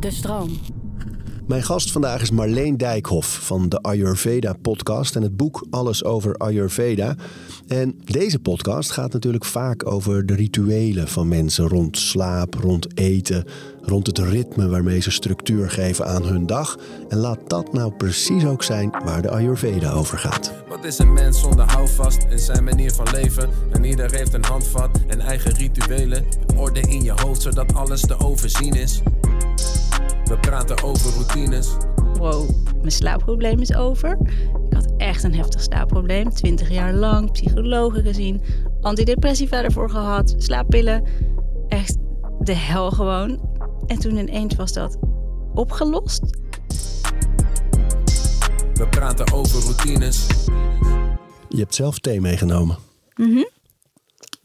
[0.00, 0.50] De stroom.
[1.46, 6.34] Mijn gast vandaag is Marleen Dijkhoff van de Ayurveda podcast en het boek Alles over
[6.34, 7.14] Ayurveda.
[7.66, 13.44] En deze podcast gaat natuurlijk vaak over de rituelen van mensen rond slaap, rond eten,
[13.82, 16.78] rond het ritme waarmee ze structuur geven aan hun dag.
[17.08, 20.52] En laat dat nou precies ook zijn waar de Ayurveda over gaat.
[20.68, 23.48] Wat is een mens zonder houvast in zijn manier van leven?
[23.72, 26.24] En ieder heeft een handvat en eigen rituelen.
[26.56, 29.02] Orde in je hoofd zodat alles te overzien is.
[30.30, 31.76] We praten over routines.
[32.12, 34.18] Wow, mijn slaapprobleem is over.
[34.68, 36.30] Ik had echt een heftig slaapprobleem.
[36.30, 38.42] 20 jaar lang, psychologen gezien,
[38.80, 41.04] antidepressiva ervoor gehad, slaappillen.
[41.68, 41.96] Echt
[42.40, 43.56] de hel gewoon.
[43.86, 44.98] En toen ineens was dat
[45.54, 46.20] opgelost.
[48.74, 50.26] We praten over routines.
[51.48, 52.76] Je hebt zelf thee meegenomen.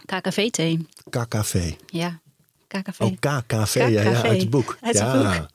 [0.06, 0.88] KKV-thee.
[1.10, 1.72] KKV.
[1.86, 2.20] Ja,
[2.68, 3.00] KKV.
[3.00, 4.24] Oh, KKV, ja, ja, KKV.
[4.24, 4.78] uit het boek.
[4.82, 5.38] Uit het ja.
[5.38, 5.54] boek.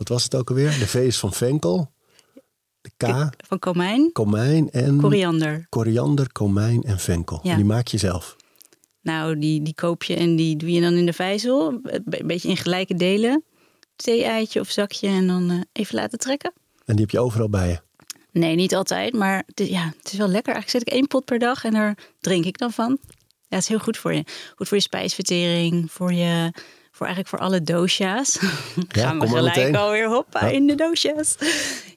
[0.00, 0.70] Wat was het ook alweer?
[0.78, 1.92] De V is van Venkel.
[2.80, 5.00] De K, Van komijn, komijn en...
[5.00, 5.66] koriander.
[5.68, 7.40] Koriander, komijn en venkel.
[7.42, 7.56] Ja.
[7.56, 8.36] Die maak je zelf.
[9.02, 11.80] Nou, die, die koop je en die doe je dan in de vijzel.
[11.82, 13.44] Een beetje in gelijke delen.
[13.96, 16.52] Thee-eitje of zakje en dan eh, even laten trekken.
[16.84, 17.80] En die heb je overal bij je.
[18.32, 20.52] Nee, niet altijd, maar het is, ja, het is wel lekker.
[20.52, 22.98] Eigenlijk zet ik één pot per dag en daar drink ik dan van.
[23.48, 24.24] Ja, het is heel goed voor je.
[24.56, 26.52] Goed voor je spijsvertering, voor je,
[27.00, 28.38] voor eigenlijk voor alle dosha's.
[28.88, 29.76] Gaan we gelijk meteen.
[29.76, 30.52] alweer hoppa Ja.
[30.52, 31.36] in de dosha's.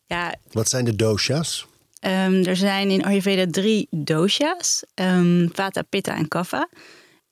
[0.06, 1.66] Ja, Wat zijn de doshas?
[2.00, 6.68] Ehm, er zijn in Ayurveda drie dosha's: ehm, Vata, Pitta en Kapha.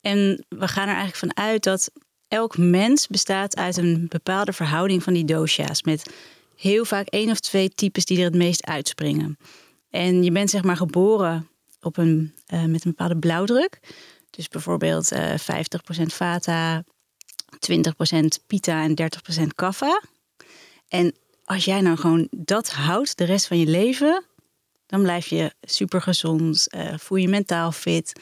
[0.02, 1.92] En we gaan er eigenlijk van uit dat
[2.28, 5.84] elk mens bestaat uit een bepaalde verhouding van die dosha's.
[5.84, 6.12] Met
[6.56, 9.38] heel vaak één of twee types die er het meest uitspringen.
[9.90, 11.48] En je bent zeg maar geboren
[11.82, 13.80] op een, eh, met een bepaalde blauwdruk.
[14.30, 16.84] Dus bijvoorbeeld eh 50% Vata,
[17.70, 18.96] 20% Pitta en
[19.42, 20.02] 30% Kapha.
[20.88, 21.14] En
[21.46, 24.24] als jij nou gewoon dat houdt de rest van je leven,
[24.86, 28.20] dan blijf je super gezond, eh, voel je mentaal fit.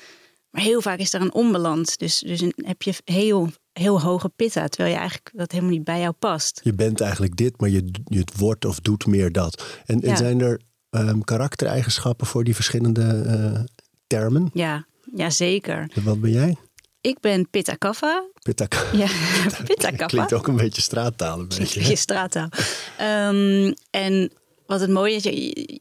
[0.49, 1.97] Maar heel vaak is er een onbalans.
[1.97, 5.83] Dus, dus een- heb je heel, heel hoge pitta, terwijl je eigenlijk dat helemaal niet
[5.83, 6.59] bij jou past.
[6.63, 9.81] Je bent eigenlijk dit, maar je, je wordt of doet meer dat.
[9.85, 10.15] En, en Ja.
[10.15, 13.61] zijn er ehm, karaktereigenschappen voor die verschillende eh,
[14.07, 14.49] termen?
[14.53, 14.85] Ja,
[15.15, 15.89] ja, zeker.
[15.93, 16.55] En Wat ben jij?
[17.01, 18.23] Ik ben pitta kapha.
[18.41, 18.67] Pitta.
[18.93, 19.07] Ja,
[19.65, 20.05] pitta kapha.
[20.05, 21.39] Klinkt ook een beetje straattaal.
[21.39, 21.89] Een beetje, hè?
[21.89, 22.49] je straattaal.
[22.97, 24.31] Ehm, en
[24.65, 25.79] wat het mooie is, je-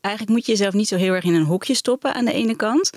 [0.00, 2.56] eigenlijk moet je jezelf niet zo heel erg in een hokje stoppen aan de ene
[2.56, 2.90] kant.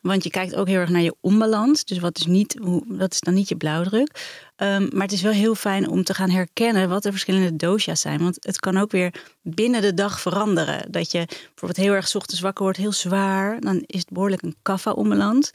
[0.00, 1.84] Want je kijkt ook heel erg naar je onbalans.
[1.84, 2.56] Dus wat is niet,
[2.88, 4.38] dat is dan niet je blauwdruk.
[4.56, 8.00] Ehm, maar het is wel heel fijn om te gaan herkennen wat de verschillende dosha's
[8.00, 8.18] zijn.
[8.22, 10.92] Want het kan ook weer binnen de dag veranderen.
[10.92, 13.60] Dat je bijvoorbeeld heel erg 's ochtends wakker wordt, heel zwaar.
[13.60, 15.50] Dan is het behoorlijk een kaffa-onbalans.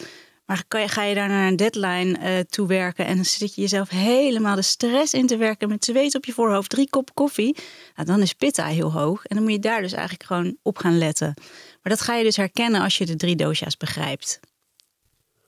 [0.51, 3.55] Maar kan je, ga je daar naar een deadline eh toe werken en dan zit
[3.55, 7.13] je jezelf helemaal de stress in te werken met zweet op je voorhoofd, drie kop
[7.13, 7.55] koffie,
[7.95, 9.25] nou, dan is pitta heel hoog.
[9.25, 11.33] En dan moet je daar dus eigenlijk gewoon op gaan letten.
[11.81, 14.39] Maar dat ga je dus herkennen als je de drie dosha's begrijpt.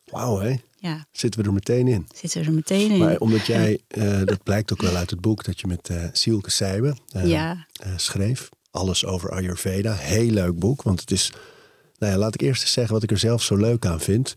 [0.05, 0.55] Wauw, hè?
[0.77, 2.07] Ja, Zitten we er meteen in.
[2.15, 2.97] zitten we er meteen in.
[2.97, 6.03] Maar omdat jij, eh, dat blijkt ook wel uit het boek dat je met eh
[6.11, 7.67] Sielke Seibe Ja.
[7.95, 8.49] schreef.
[8.71, 9.93] Alles over Ayurveda.
[9.93, 11.31] Heel leuk boek, want het is...
[11.97, 14.33] Nou ja, laat ik eerst eens zeggen wat ik er zelf zo leuk aan vind.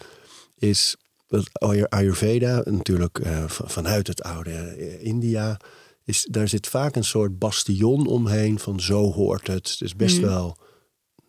[0.59, 0.97] Is
[1.27, 5.56] dat Ayur- Ayurveda, natuurlijk eh, van- vanuit het oude eh, India...
[6.05, 9.71] Is, daar zit vaak een soort bastion omheen van zo hoort het.
[9.71, 10.56] Het is best wel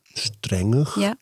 [0.03, 0.99] strengig.
[0.99, 1.17] ja,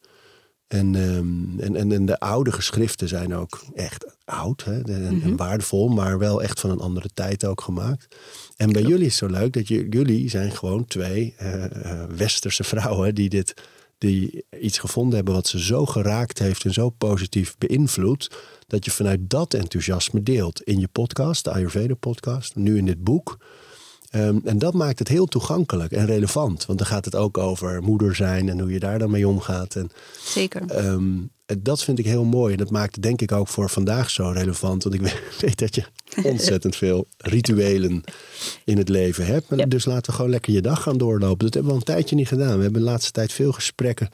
[0.67, 5.35] En, ehm, en, en, en de oude geschriften zijn ook echt oud hè, en, en
[5.35, 8.15] waardevol, maar wel echt van een andere tijd ook gemaakt.
[8.55, 12.63] En bij jullie is het zo leuk dat je, jullie zijn gewoon twee eh, westerse
[12.63, 13.53] vrouwen die dit
[13.97, 18.35] die iets gevonden hebben wat ze zo geraakt heeft en zo positief beïnvloedt,
[18.67, 23.03] dat je vanuit dat enthousiasme deelt in je podcast, de Ayurveda podcast, nu in dit
[23.03, 23.37] boek.
[24.09, 26.65] Ehm, en dat maakt het heel toegankelijk en relevant.
[26.65, 29.75] Want dan gaat het ook over moeder zijn en hoe je daar dan mee omgaat.
[29.75, 29.89] En
[30.21, 30.65] zeker.
[30.67, 31.17] Ehm,
[31.59, 32.51] dat vind ik heel mooi.
[32.51, 34.83] En dat maakt denk ik ook voor vandaag zo relevant.
[34.83, 35.01] Want ik
[35.41, 35.83] weet, dat je
[36.23, 38.03] ontzettend veel rituelen
[38.65, 39.45] in het leven hebt.
[39.55, 39.65] Ja.
[39.65, 41.45] Dus laten we gewoon lekker je dag gaan doorlopen.
[41.45, 42.57] Dat hebben we al een tijdje niet gedaan.
[42.57, 44.09] We hebben de laatste tijd veel gesprekken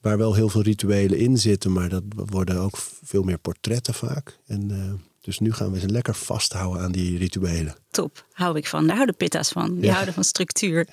[0.00, 1.72] waar wel heel veel rituelen in zitten.
[1.72, 4.38] Maar dat worden ook veel meer portretten vaak.
[4.46, 7.74] En, eh, dus nu gaan we ze lekker vasthouden aan die rituelen.
[7.90, 8.86] Top, hou ik van.
[8.86, 9.74] Daar houden pitta's van.
[9.74, 9.92] Die Ja.
[9.92, 10.88] houden van structuur.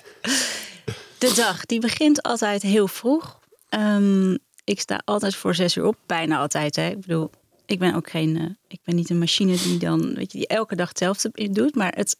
[1.18, 3.38] De dag, die begint altijd heel vroeg.
[3.68, 4.36] Ehm,
[4.70, 5.96] ik sta altijd voor zes uur op.
[6.06, 6.76] Bijna altijd.
[6.76, 6.88] Hè.
[6.88, 7.30] Ik bedoel,
[7.66, 8.36] ik ben ook geen...
[8.36, 10.14] eh, ik ben niet een machine die dan...
[10.14, 11.74] Weet je, die elke dag hetzelfde doet.
[11.74, 12.16] Maar het,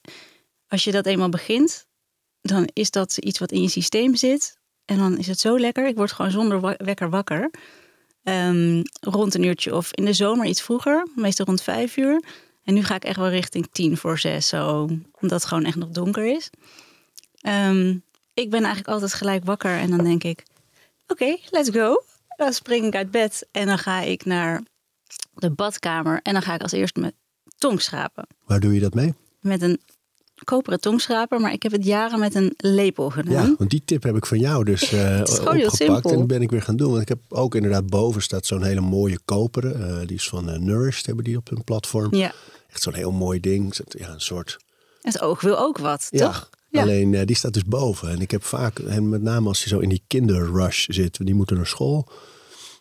[0.68, 1.86] als je dat eenmaal begint...
[2.42, 4.58] dan is dat iets wat in je systeem zit.
[4.84, 5.86] En dan is het zo lekker.
[5.86, 7.50] Ik word gewoon zonder wekker wakker.
[8.22, 11.06] Ehm, rond een uurtje of in de zomer iets vroeger.
[11.14, 12.22] Meestal rond vijf uur.
[12.64, 14.82] En nu ga ik echt wel richting tien voor zes, zo,
[15.20, 16.50] omdat het gewoon echt nog donker is.
[17.40, 17.96] Ehm,
[18.34, 20.42] ik ben eigenlijk altijd gelijk wakker en dan denk ik,
[21.06, 22.02] oké, let's go.
[22.40, 24.62] Dan spring ik uit bed en dan ga ik naar
[25.34, 27.12] de badkamer en dan ga ik als eerste mijn
[27.58, 28.26] tong schrapen.
[28.44, 29.14] Waar doe je dat mee?
[29.40, 29.80] Met een
[30.44, 33.48] koperen tongschraper, maar ik heb het jaren met een lepel gedaan.
[33.48, 36.02] Ja, want die tip heb ik van jou dus uh, Het is gewoon heel opgepakt.
[36.02, 36.20] simpel.
[36.20, 36.90] En ben ik weer gaan doen.
[36.90, 40.00] Want ik heb ook inderdaad boven staat zo'n hele mooie koperen.
[40.00, 42.14] eh, die is van eh, Nourished, hebben die op hun platform.
[42.14, 42.32] Ja,
[42.70, 43.76] Echt zo'n heel mooi ding.
[43.88, 44.56] Ja, een soort...
[45.00, 46.50] het oog wil ook wat, Ja, toch?
[46.70, 46.82] Ja.
[46.82, 48.10] alleen eh, die staat dus boven.
[48.10, 51.34] En ik heb vaak, en met name als je zo in die kinderrush zit, die
[51.34, 52.08] moeten naar school.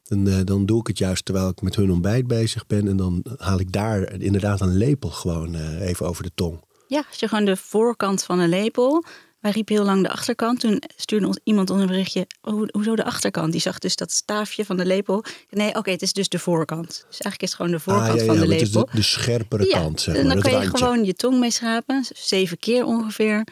[0.04, 2.88] Dan, eh, dan doe ik het juist terwijl ik met hun ontbijt bezig ben.
[2.88, 6.60] En dan haal ik daar inderdaad een lepel gewoon eh, even over de tong.
[6.88, 9.04] Ja, als je gewoon de voorkant van een lepel.
[9.40, 10.60] Wij riepen heel lang de achterkant.
[10.60, 12.28] Toen stuurde ons iemand ons een berichtje.
[12.42, 13.52] "Ho- hoezo de achterkant?
[13.52, 15.24] Die zag dus dat staafje van de lepel.
[15.50, 16.88] Nee, oké, het is dus de voorkant.
[16.88, 18.74] Dus eigenlijk is het gewoon de voorkant ah, ja, ja, van de maar het is
[18.74, 18.90] lepel.
[18.92, 20.34] de, de scherpere ja, kant, zeg en maar.
[20.34, 20.78] dan kan je randje.
[20.78, 22.06] gewoon je tong mee schrapen.
[22.16, 23.44] Zeven keer ongeveer.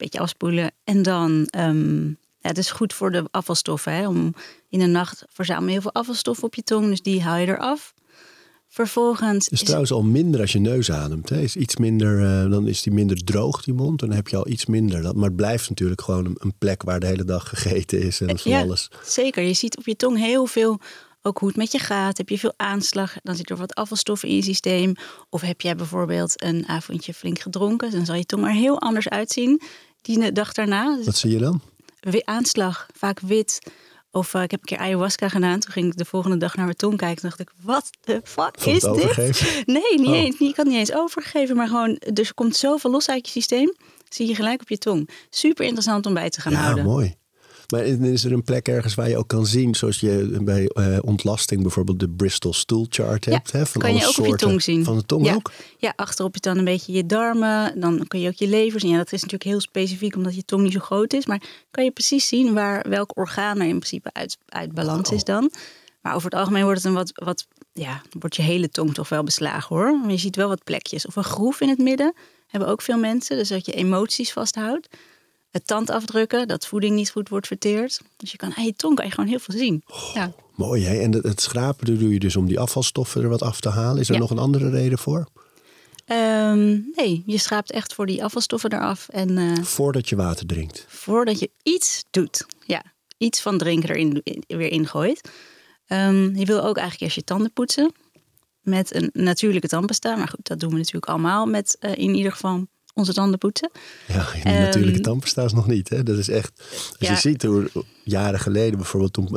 [0.00, 0.70] Beetje afspoelen.
[0.84, 3.92] En dan, ehm, ja, het is goed voor de afvalstoffen.
[3.92, 4.08] Hè?
[4.08, 4.34] Om,
[4.68, 6.86] in de nacht verzamel je heel veel afvalstoffen op je tong.
[6.88, 7.94] Dus die haal je eraf.
[8.68, 11.28] Vervolgens Het is is- trouwens al minder als je neus ademt.
[11.28, 11.40] Hè.
[11.40, 14.00] Is iets minder, eh, dan is die minder droog, die mond.
[14.00, 15.02] Dan heb je al iets minder.
[15.02, 18.20] Dat, maar het blijft natuurlijk gewoon een, een plek waar de hele dag gegeten is
[18.20, 18.90] en van ja, alles.
[19.04, 20.78] Zeker, je ziet op je tong heel veel,
[21.22, 22.16] ook hoe het met je gaat.
[22.18, 24.94] Heb je veel aanslag, dan zit er wat afvalstoffen in je systeem.
[25.28, 29.08] Of heb jij bijvoorbeeld een avondje flink gedronken, dan zal je tong er heel anders
[29.08, 29.60] uitzien
[30.02, 30.98] die dag daarna.
[31.04, 31.60] Wat zie je dan?
[32.24, 33.58] aanslag, vaak wit.
[34.12, 35.60] Of eh, ik heb een keer ayahuasca gedaan.
[35.60, 37.20] Toen ging ik de volgende dag naar mijn tong kijken.
[37.20, 39.62] Toen dacht ik, wat de fuck is dit?
[39.66, 40.16] Nee, niet Oh.
[40.16, 40.38] eens.
[40.38, 41.56] Je kan het niet eens overgeven.
[41.56, 43.74] Maar gewoon, er komt zoveel los uit je systeem.
[44.08, 45.08] Zie je gelijk op je tong.
[45.30, 46.84] Super interessant om bij te gaan Ja, houden.
[46.84, 47.14] mooi.
[47.70, 50.98] Maar is er een plek ergens waar je ook kan zien, zoals je bij eh,
[51.00, 53.52] ontlasting bijvoorbeeld de Bristol Stool Chart Ja, hebt?
[53.52, 54.84] hè, van kan je alle ook op je soorten tong zien.
[54.84, 55.34] Van de tong ja.
[55.34, 55.52] ook?
[55.78, 57.80] Ja, achterop je dan een beetje je darmen.
[57.80, 58.90] Dan kun je ook je lever zien.
[58.90, 61.26] Ja, dat is natuurlijk heel specifiek omdat je tong niet zo groot is.
[61.26, 65.24] Maar kan je precies zien waar welk orgaan er in principe uit, uit balans is
[65.24, 65.50] dan.
[66.00, 69.08] Maar over het algemeen wordt het een wat, wat, ja, wordt je hele tong toch
[69.08, 69.98] wel beslagen hoor.
[70.00, 71.06] Maar je ziet wel wat plekjes.
[71.06, 72.14] Of een groef in het midden
[72.46, 73.36] hebben ook veel mensen.
[73.36, 74.88] Dus dat je emoties vasthoudt.
[75.50, 78.00] Het tand afdrukken, dat voeding niet goed wordt verteerd.
[78.16, 79.82] Dus je kan aan je tong kan je gewoon heel veel zien.
[80.14, 80.32] Ja.
[80.54, 80.98] Mooi hè?
[81.00, 84.00] En het, schrapen dat doe je dus om die afvalstoffen er wat af te halen.
[84.00, 84.20] Is er Ja.
[84.20, 85.26] nog een andere reden voor?
[86.04, 89.08] Ehm, nee, je schraapt echt voor die afvalstoffen eraf.
[89.08, 90.84] En eh, Voordat je water drinkt.
[90.88, 92.46] voordat je iets doet.
[92.66, 92.82] Ja,
[93.18, 95.30] iets van drinken erin in- weer ingooit.
[95.86, 97.92] Ehm, je wil ook eigenlijk eerst je tanden poetsen.
[98.60, 100.16] Met een natuurlijke tandpasta.
[100.16, 103.70] Maar goed, dat doen we natuurlijk allemaal met eh, in ieder geval onze tanden poetsen.
[104.08, 105.88] Ja, die Ehm, natuurlijke tandpasta is nog niet.
[105.88, 106.02] Hè?
[106.02, 106.52] Dat is echt.
[106.70, 107.10] Als Ja.
[107.10, 107.70] je ziet hoe
[108.04, 109.28] jaren geleden bijvoorbeeld toen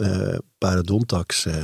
[0.58, 1.56] parodontax eh,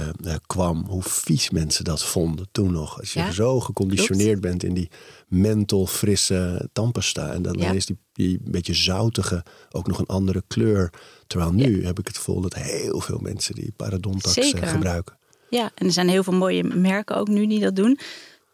[0.48, 3.00] kwam, hoe vies mensen dat vonden toen nog.
[3.00, 4.90] Als je Ja, zo geconditioneerd bent in die
[5.28, 7.32] menthol frisse tandpasta.
[7.34, 7.72] En dan Ja.
[7.72, 10.90] is die, die beetje zoutige ook nog een andere kleur.
[11.28, 15.18] Terwijl nu heb ik het gevoel dat heel veel mensen die parodontax gebruiken.
[15.50, 18.00] Ja, en er zijn heel veel mooie merken ook nu die dat doen.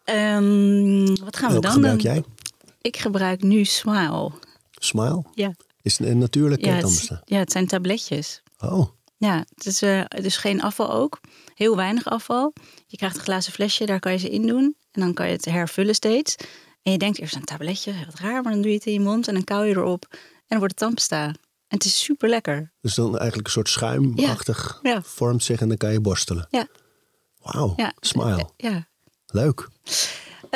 [0.04, 2.12] Ehm, wat gaan we dan gebruik doen?
[2.12, 2.24] jij?
[2.86, 4.32] Ik gebruik nu Smile.
[4.70, 5.24] Smile?
[5.34, 8.42] Ja, Is het een natuurlijke ja, het, ja het zijn tabletjes.
[8.58, 9.78] Oh, Ja, het is
[10.22, 11.20] dus geen afval ook.
[11.54, 12.52] Heel weinig afval.
[12.86, 14.76] Je krijgt een glazen flesje, daar kan je ze in doen.
[14.92, 16.34] En dan kan je het hervullen steeds.
[16.82, 18.42] En je denkt eerst een tabletje, wat raar.
[18.42, 20.06] Maar dan doe je het in je mond en dan kauw je erop.
[20.10, 21.24] En dan wordt het tandpasta.
[21.26, 21.34] En
[21.76, 22.72] het is super lekker.
[22.80, 25.02] dus dan eigenlijk een soort schuimachtig Ja.
[25.02, 26.46] vormt zich en dan kan je borstelen.
[26.50, 26.66] Ja,
[27.42, 27.92] Wauw, ja.
[28.00, 28.50] smile.
[28.56, 28.88] Ja.
[29.26, 29.68] Leuk.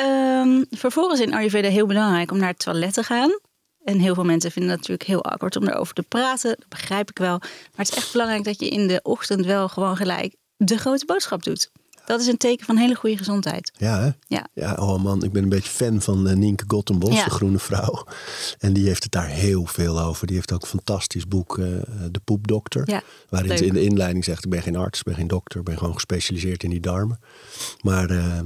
[0.01, 3.39] Ehm, vervolgens in Ayurveda heel belangrijk om naar het toilet te gaan.
[3.83, 6.55] En heel veel mensen vinden het natuurlijk heel awkward om erover te praten.
[6.59, 7.37] Dat begrijp ik wel.
[7.39, 11.05] Maar het is echt belangrijk dat je in de ochtend wel gewoon gelijk de grote
[11.05, 11.71] boodschap doet.
[12.05, 13.71] Dat is een teken van hele goede gezondheid.
[13.77, 14.09] Ja, hè?
[14.27, 14.47] Ja.
[14.53, 17.23] Ja, oh man, ik ben een beetje fan van eh, Nienke Gottenbos, Ja.
[17.23, 18.05] de groene vrouw.
[18.59, 20.27] En die heeft het daar heel veel over.
[20.27, 21.65] Die heeft ook een fantastisch boek, eh,
[22.11, 22.89] De Poepdokter.
[22.89, 25.59] Ja, waarin ze in de inleiding zegt, ik ben geen arts, ik ben geen dokter.
[25.59, 27.19] Ik ben gewoon gespecialiseerd in die darmen.
[27.81, 28.39] Maar, eh,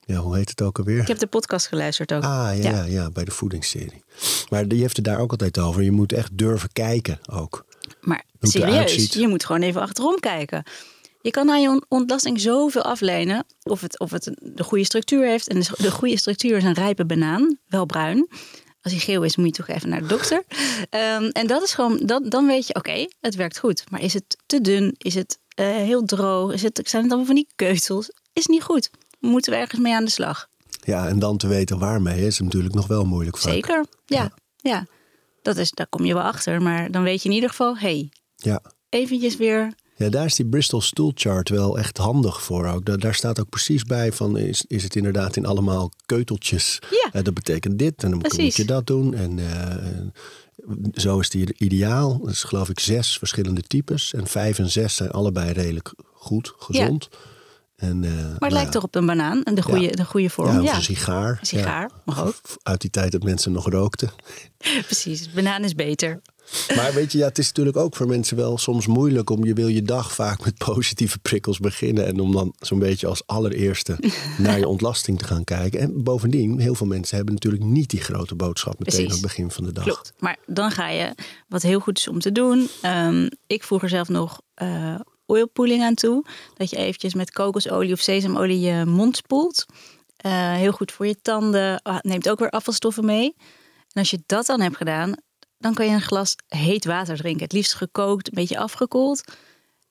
[0.00, 1.00] ja, hoe heet het ook alweer?
[1.00, 2.22] Ik heb de podcast geluisterd ook.
[2.22, 2.84] Ah, ja, Ja.
[2.84, 3.10] ja.
[3.10, 4.04] Bij de voedingsserie.
[4.48, 5.82] Maar die heeft het daar ook altijd over.
[5.82, 7.64] Je moet echt durven kijken ook.
[8.00, 10.62] Maar serieus, je moet gewoon even achterom kijken.
[11.22, 13.44] Je kan aan je on- ontlasting zoveel aflenen.
[13.62, 15.48] Of het, of het de goede structuur heeft.
[15.48, 17.58] En de, de goede structuur is een rijpe banaan.
[17.66, 18.28] Wel bruin.
[18.82, 20.42] Als hij geel is, moet je toch even naar de dokter.
[20.90, 23.84] Ehm, en dat is gewoon, dat, dan weet je, oké, het werkt goed.
[23.90, 24.94] Maar is het te dun?
[24.98, 26.52] Is het eh, heel droog?
[26.52, 28.10] Is het, zijn het allemaal van die keutels?
[28.32, 28.90] Is niet goed.
[29.20, 30.48] Moeten we ergens mee aan de slag?
[30.84, 33.52] Ja, en dan te weten waarmee is natuurlijk nog wel moeilijk vaak.
[33.52, 34.32] Zeker, ja.
[34.56, 34.86] ja.
[35.42, 36.62] Dat is, daar kom je wel achter.
[36.62, 40.34] Maar dan weet je in ieder geval, hé, hey, Ja, eventjes weer Ja, daar is
[40.34, 42.84] die Bristol Stool Chart wel echt handig voor ook.
[42.84, 46.78] Daar, daar staat ook precies bij van is, is het inderdaad in allemaal keuteltjes.
[46.90, 47.08] Ja.
[47.12, 49.14] Eh, dat betekent dit en dan moet je dat doen.
[49.14, 50.06] En eh,
[50.94, 52.18] zo is die ideaal.
[52.18, 54.14] Dat is geloof ik zes verschillende types.
[54.14, 57.08] En vijf en zes zijn allebei redelijk goed, gezond.
[57.80, 59.90] En, eh, Maar nou het lijkt ja, toch op een banaan, en de goede, Ja.
[59.90, 60.62] de goede vorm.
[60.62, 61.36] Ja, een sigaar.
[61.40, 62.34] Een sigaar, mag ook.
[62.62, 64.10] Uit die tijd dat mensen nog rookten.
[64.86, 65.30] precies.
[65.32, 66.20] Banaan is beter.
[66.76, 69.54] Maar weet je, ja, het is natuurlijk ook voor mensen wel soms moeilijk om je
[69.54, 72.06] wil je dag vaak met positieve prikkels beginnen.
[72.06, 73.98] En om dan zo'n beetje als allereerste
[74.38, 75.80] naar je ontlasting te gaan kijken.
[75.80, 79.06] En bovendien, heel veel mensen hebben natuurlijk niet die grote boodschap meteen Precies.
[79.06, 79.84] aan het begin van de dag.
[79.84, 80.12] Klopt.
[80.18, 81.14] Maar dan ga je,
[81.48, 82.68] wat heel goed is om te doen.
[82.82, 84.40] ehm, ik voeg er zelf nog
[85.30, 86.24] oilpooling aan toe.
[86.54, 89.66] Dat je eventjes met kokosolie of sesamolie je mond spoelt.
[90.16, 91.82] Eh, heel goed voor je tanden.
[91.82, 93.34] Ah, neemt ook weer afvalstoffen mee.
[93.92, 95.14] En als je dat dan hebt gedaan,
[95.58, 97.42] dan kan je een glas heet water drinken.
[97.42, 99.24] Het liefst gekookt, een beetje afgekoeld.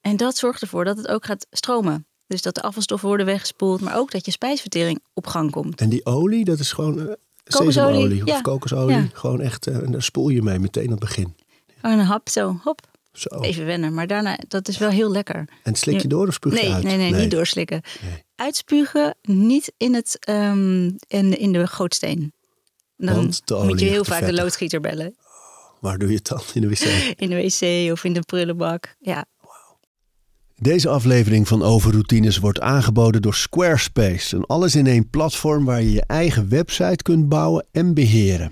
[0.01, 2.07] En dat zorgt ervoor dat het ook gaat stromen.
[2.27, 5.81] Dus dat de afvalstoffen worden weggespoeld, maar ook dat je spijsvertering op gang komt.
[5.81, 8.41] En die olie, dat is gewoon eh, sesamolie of ja.
[8.41, 8.95] kokosolie.
[8.95, 9.07] Ja.
[9.13, 11.35] Gewoon echt, en daar spoel je mee meteen aan het begin.
[11.81, 12.81] Gewoon een hap zo, hop,
[13.13, 13.39] Zo.
[13.41, 13.93] even wennen.
[13.93, 15.47] Maar daarna, dat is wel heel lekker.
[15.63, 16.83] En slik je door of spuug je Nee, uit?
[16.83, 17.81] nee, nee, niet doorslikken.
[18.01, 18.23] Nee.
[18.35, 22.33] Uitspugen, niet in, het, ehm, in, in de gootsteen.
[22.97, 23.33] Dan
[23.65, 25.15] moet je heel vaak de loodgieter bellen.
[25.79, 26.41] Waar doe je het dan?
[26.53, 26.79] In de wc?
[27.23, 28.95] In de wc of in de prullenbak.
[28.99, 29.25] Ja,
[30.55, 34.35] Deze aflevering van Overroutines wordt aangeboden door Squarespace.
[34.35, 38.51] Een alles-in-één platform waar je je eigen website kunt bouwen en beheren.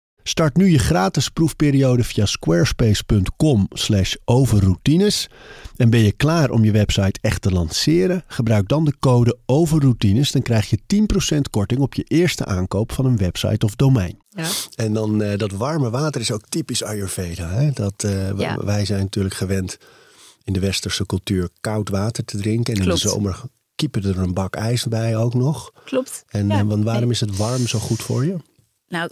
[0.23, 5.29] Start nu je gratis proefperiode via squarespace.com slash overroutines.
[5.75, 8.23] En ben je klaar om je website echt te lanceren?
[8.27, 10.31] Gebruik dan de code overroutines.
[10.31, 10.79] Dan krijg je
[11.35, 14.17] 10% korting op je eerste aankoop van een website of domein.
[14.29, 14.47] ja.
[14.75, 17.49] En dan eh, dat warme water is ook typisch Ayurveda.
[17.49, 17.71] Hè?
[17.71, 18.57] Dat, eh, Ja.
[18.57, 19.77] Wij zijn natuurlijk gewend
[20.43, 22.73] in de westerse cultuur koud water te drinken.
[22.73, 23.03] En Klopt.
[23.03, 23.41] in de zomer
[23.75, 25.71] kiepen er een bak ijs bij ook nog.
[25.85, 26.23] klopt.
[26.27, 28.35] En Ja, eh, want waarom is het warm zo goed voor je?
[28.87, 29.09] Nou,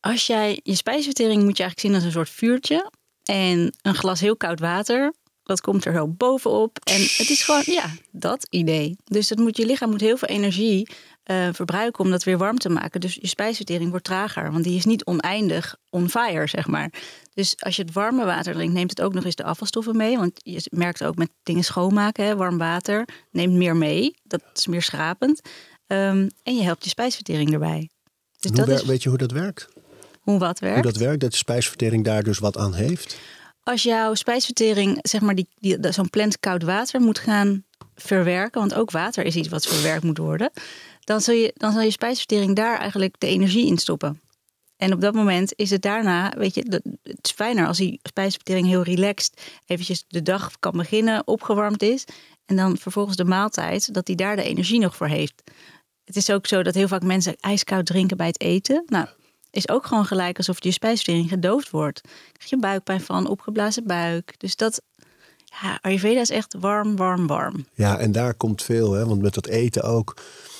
[0.00, 2.90] als jij je spijsvertering moet je eigenlijk zien als een soort vuurtje.
[3.24, 6.78] En een glas heel koud water, dat komt er zo bovenop.
[6.78, 8.96] En het is gewoon, ja, dat idee.
[9.04, 10.88] Dus dat moet, je lichaam moet heel veel energie
[11.22, 13.00] eh, verbruiken om dat weer warm te maken.
[13.00, 16.92] Dus je spijsvertering wordt trager, want die is niet oneindig on fire, zeg maar.
[17.34, 20.16] Dus als je het warme water drinkt, neemt het ook nog eens de afvalstoffen mee.
[20.16, 24.14] Want je merkt ook met dingen schoonmaken, hè, warm water neemt meer mee.
[24.22, 25.40] Dat is meer schrapend.
[25.86, 27.90] Ehm, en je helpt je spijsvertering erbij.
[28.38, 29.68] Dus dat is Weet je hoe dat werkt?
[30.30, 30.82] Hoe wat werkt.
[30.82, 33.18] Hoe dat werkt, dat de spijsvertering daar dus wat aan heeft?
[33.62, 38.74] Als jouw spijsvertering, zeg maar, die, die, zo'n plant koud water moet gaan verwerken, want
[38.74, 40.50] ook water is iets wat verwerkt moet worden,
[41.00, 44.20] dan zal je, dan zal je spijsvertering daar eigenlijk de energie in stoppen.
[44.76, 48.66] En op dat moment is het daarna, weet je, het is fijner als die spijsvertering
[48.66, 52.04] heel relaxed eventjes de dag kan beginnen, opgewarmd is.
[52.46, 55.42] En dan vervolgens de maaltijd, dat die daar de energie nog voor heeft.
[56.04, 58.82] Het is ook zo dat heel vaak mensen ijskoud drinken bij het eten.
[58.86, 59.06] Nou,
[59.50, 62.00] is ook gewoon gelijk alsof je spijsvertering gedoofd wordt.
[62.32, 64.34] Krijg je buikpijn van, opgeblazen buik.
[64.38, 64.82] Dus dat,
[65.62, 67.64] ja, Ayurveda is echt warm, warm, warm.
[67.74, 69.06] Ja, en daar komt veel, hè?
[69.06, 70.16] want met dat eten ook.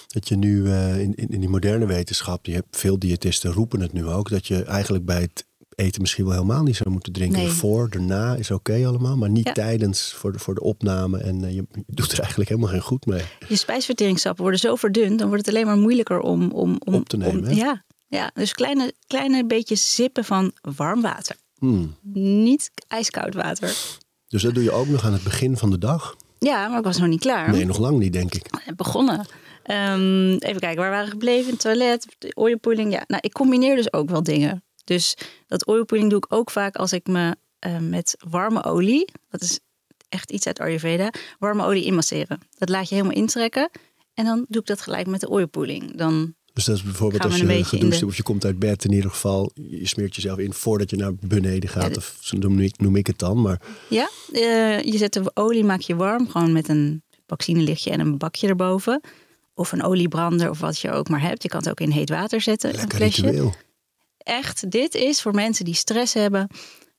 [0.06, 3.80] Dat je nu eh, in, in, in die moderne wetenschap, je hebt veel diëtisten roepen
[3.80, 5.44] het nu ook, dat je eigenlijk bij het
[5.74, 7.38] eten misschien wel helemaal niet zou moeten drinken.
[7.38, 7.48] Nee.
[7.48, 9.52] Voor, daarna is oké allemaal, maar niet Ja.
[9.52, 11.18] tijdens voor de, voor de opname.
[11.18, 13.22] En eh, je, je doet er eigenlijk helemaal geen goed mee.
[13.48, 17.08] Je spijsverteringssappen worden zo verdund, dan wordt het alleen maar moeilijker om, om, om Op
[17.08, 21.36] te nemen, om- ja, ja, dus kleine, kleine beetjes zippen van warm water.
[21.58, 21.96] Hmm.
[22.12, 23.76] Niet ijskoud water.
[24.28, 26.16] Dus dat doe je ook nog aan het begin van de dag?
[26.38, 27.50] Ja, maar ik was nog niet klaar.
[27.50, 28.50] Nee, nog lang niet, denk ik.
[28.76, 29.26] begonnen.
[29.62, 31.44] Ehm, even kijken, waar waren we gebleven?
[31.44, 32.92] In het toilet, oilpooling.
[32.92, 34.64] Ja, nou, ik combineer dus ook wel dingen.
[34.84, 39.42] Dus dat oilpooling doe ik ook vaak als ik me eh, met warme olie, dat
[39.42, 39.60] is
[40.08, 42.40] echt iets uit Ayurveda, warme olie inmasseren.
[42.58, 43.70] Dat laat je helemaal intrekken.
[44.14, 45.96] En dan doe ik dat gelijk met de oilpooling.
[45.96, 48.92] Dan, Dus dat is bijvoorbeeld als je gedoucht de- of je komt uit bed in
[48.92, 49.50] ieder geval.
[49.54, 51.90] Je smeert jezelf in voordat je naar beneden gaat.
[51.90, 53.42] Ja, of zo noem ik, noem ik het dan.
[53.42, 58.00] Maar ja, eh, je zet de olie, maak je warm, gewoon met een vaccinelichtje en
[58.00, 59.00] een bakje erboven.
[59.54, 61.42] Of een oliebrander of wat je ook maar hebt.
[61.42, 63.22] Je kan het ook in heet water zetten, een flesje.
[63.22, 63.54] ritueel.
[64.18, 66.46] echt, dit is voor mensen die stress hebben,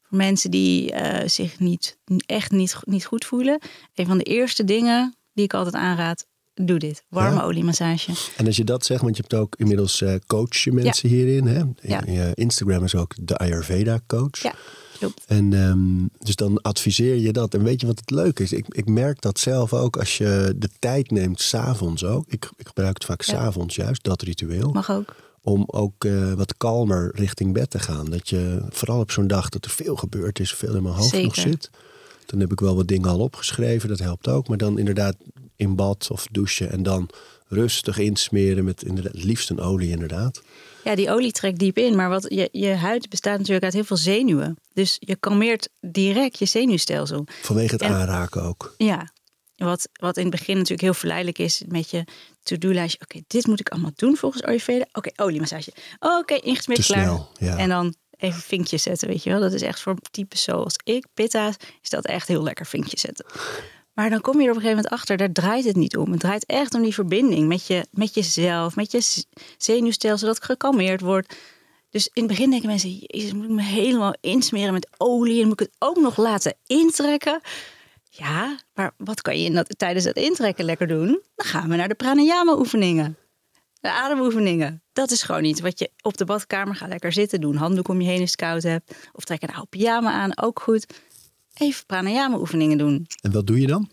[0.01, 3.61] voor mensen die eh, zich niet, echt niet, niet goed voelen.
[3.95, 7.03] Een van de eerste dingen die ik altijd aanraad, doe dit.
[7.09, 7.43] Warme Ja.
[7.43, 8.11] oliemassage.
[8.37, 11.45] En als je dat zegt, want je hebt ook inmiddels eh coach je mensen hierin.
[11.47, 11.61] Hè?
[11.81, 12.03] Ja.
[12.05, 14.41] Je Instagram is ook de Ayurveda coach.
[14.41, 14.53] Ja,
[14.97, 15.23] klopt.
[15.27, 17.53] En ehm, dus dan adviseer je dat.
[17.53, 18.53] En weet je wat het leuke is?
[18.53, 22.25] Ik, ik merk dat zelf ook als je de tijd neemt, s'avonds ook.
[22.27, 23.33] Ik, ik gebruik het vaak Ja.
[23.33, 24.71] s'avonds juist, dat ritueel.
[24.71, 25.15] Mag ook.
[25.43, 28.05] Om ook eh, wat kalmer richting bed te gaan.
[28.09, 31.21] Dat je vooral op zo'n dag dat er veel gebeurd is, veel in mijn hoofd
[31.23, 31.69] nog zit.
[32.25, 34.47] Dan heb ik wel wat dingen al opgeschreven, dat helpt ook.
[34.47, 35.15] Maar dan inderdaad
[35.61, 37.09] in bad of douchen en dan
[37.47, 40.41] rustig insmeren met inderdaad, het liefst een olie inderdaad.
[40.83, 43.83] Ja, die olie trekt diep in, maar wat, je, je huid bestaat natuurlijk uit heel
[43.83, 44.57] veel zenuwen.
[44.73, 47.25] Dus je kalmeert direct je zenuwstelsel.
[47.41, 48.73] Vanwege het En- aanraken ook.
[48.77, 49.11] Ja,
[49.55, 52.03] wat, wat in het begin natuurlijk heel verleidelijk is met je
[52.43, 52.99] to-do-lijstje.
[53.01, 54.85] Oké, dit moet ik allemaal doen volgens Ayurveda.
[54.91, 55.73] Oké, oliemassage.
[55.99, 57.03] Oké, ingesmeerd, Te klaar.
[57.03, 57.57] snel, ja.
[57.57, 59.39] En dan even vinkjes zetten, weet je wel.
[59.39, 63.25] Dat is echt voor types zoals ik, pitta's, is dat echt heel lekker vinkjes zetten.
[64.01, 66.11] Maar dan kom je er op een gegeven moment achter, daar draait het niet om.
[66.11, 69.23] Het draait echt om die verbinding met, je, met jezelf, met je
[69.57, 71.35] zenuwstelsel, dat gekalmeerd wordt.
[71.89, 75.47] Dus in het begin denken mensen, jezus, moet ik me helemaal insmeren met olie en
[75.47, 77.41] moet ik het ook nog laten intrekken?
[78.09, 81.21] Ja, maar wat kan je in dat, tijdens het intrekken lekker doen?
[81.35, 83.17] Dan gaan we naar de pranayama oefeningen.
[83.73, 84.83] De ademoefeningen.
[84.93, 87.55] Dat is gewoon iets wat je op de badkamer gaat lekker zitten doen.
[87.55, 89.09] Handdoek om je heen als het koud hebt.
[89.11, 90.85] Of trek een oude pyjama aan, ook goed.
[91.53, 93.07] Even pranayama oefeningen doen.
[93.21, 93.89] En wat doe je dan?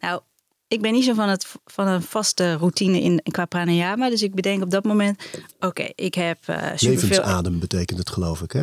[0.00, 0.20] Nou,
[0.68, 4.10] ik ben niet zo van, het, van een vaste routine in, qua pranayama.
[4.10, 5.22] Dus ik bedenk op dat moment,
[5.60, 7.08] oké, ik heb eh superveel...
[7.08, 8.62] Levensadem betekent het geloof ik hè?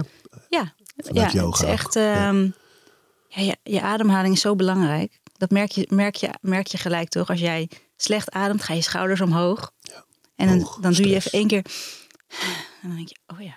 [0.49, 1.93] Ja, Vanuit ja yoga het is echt...
[1.93, 2.27] Ja.
[2.27, 2.49] ehm,
[3.27, 5.19] ja, je, je ademhaling is zo belangrijk.
[5.37, 7.29] Dat merk je, merk, je, merk je gelijk toch?
[7.29, 9.71] Als jij slecht ademt, ga je schouders omhoog.
[10.35, 11.65] En dan, Hoog, dan doe je even één keer...
[12.81, 13.55] En dan denk je, oh ja,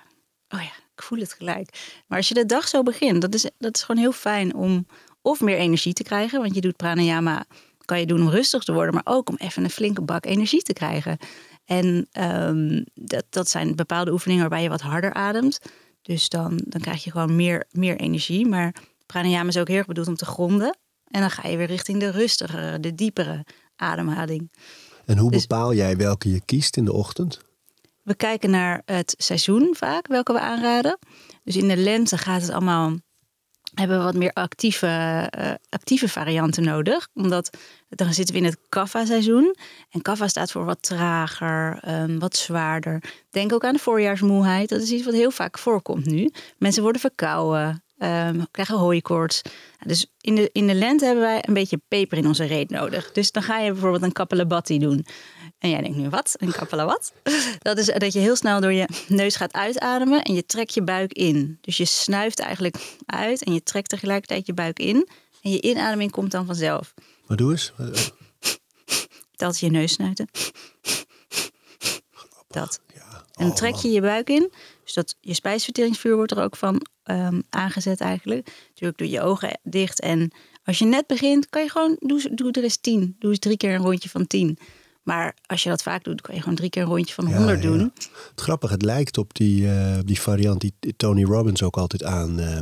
[0.49, 2.02] oh ja, ik voel het gelijk.
[2.07, 4.87] Maar als je de dag zo begint, dat is, dat is gewoon heel fijn om
[5.23, 6.40] of meer energie te krijgen.
[6.40, 7.45] Want je doet pranayama,
[7.85, 8.95] kan je doen om rustig te worden.
[8.95, 11.19] Maar ook om even een flinke bak energie te krijgen.
[11.64, 15.61] En ehm, dat, dat zijn bepaalde oefeningen waarbij je wat harder ademt.
[16.02, 18.47] Dus dan, dan krijg je gewoon meer, meer energie.
[18.47, 18.75] Maar
[19.07, 20.78] pranayama is ook heel erg bedoeld om te gronden.
[21.11, 23.45] En dan ga je weer richting de rustigere, de diepere
[23.76, 24.50] ademhaling.
[25.04, 27.41] En hoe Dus- bepaal jij welke je kiest in de ochtend?
[28.08, 30.99] We kijken naar het seizoen vaak, welke we aanraden.
[31.44, 32.97] Dus in de lente gaat het allemaal.
[33.75, 34.86] Hebben we wat meer actieve,
[35.30, 37.08] eh, actieve varianten nodig.
[37.14, 37.56] Omdat
[37.88, 39.56] dan zitten we in het kaffa-seizoen.
[39.90, 43.02] En kaffa staat voor wat trager, ehm, wat zwaarder.
[43.30, 44.68] Denk ook aan de voorjaarsmoeheid.
[44.68, 46.30] Dat is iets wat heel vaak voorkomt nu.
[46.58, 49.42] Mensen worden verkouden, ehm, krijgen hooikoorts.
[49.86, 53.12] Dus in de, in de lente hebben wij een beetje peper in onze reet nodig.
[53.12, 55.06] Dus dan ga je bijvoorbeeld een kapelabatti doen.
[55.58, 56.34] En jij denkt nu, wat?
[56.38, 57.12] Een kapelawat?
[57.58, 60.82] Dat is dat je heel snel door je neus gaat uitademen en je trekt je
[60.82, 61.58] buik in.
[61.60, 65.08] Dus je snuift eigenlijk uit en je trekt tegelijkertijd je buik in.
[65.42, 66.94] En je inademing komt dan vanzelf.
[67.26, 67.73] Maar doe eens.
[69.36, 70.28] Dat je neus snuiten.
[72.49, 72.80] Dat.
[73.38, 74.52] En dan Oh, trek je je buik in.
[74.84, 78.47] Dus dat, je spijsverteringsvuur wordt er ook van ehm, aangezet eigenlijk.
[78.68, 80.00] Natuurlijk doe je ogen dicht.
[80.00, 80.32] En
[80.64, 81.97] als je net begint, kan je gewoon...
[81.99, 83.16] Doe, doe er eens tien.
[83.18, 84.58] Doe eens drie keer een rondje van tien.
[85.08, 87.36] Maar als je dat vaak doet, kan je gewoon drie keer een rondje van Ja,
[87.36, 87.68] honderd ja.
[87.68, 87.92] doen.
[88.30, 92.38] Het grappige, het lijkt op die, eh, die variant die Tony Robbins ook altijd aan.
[92.40, 92.58] eh,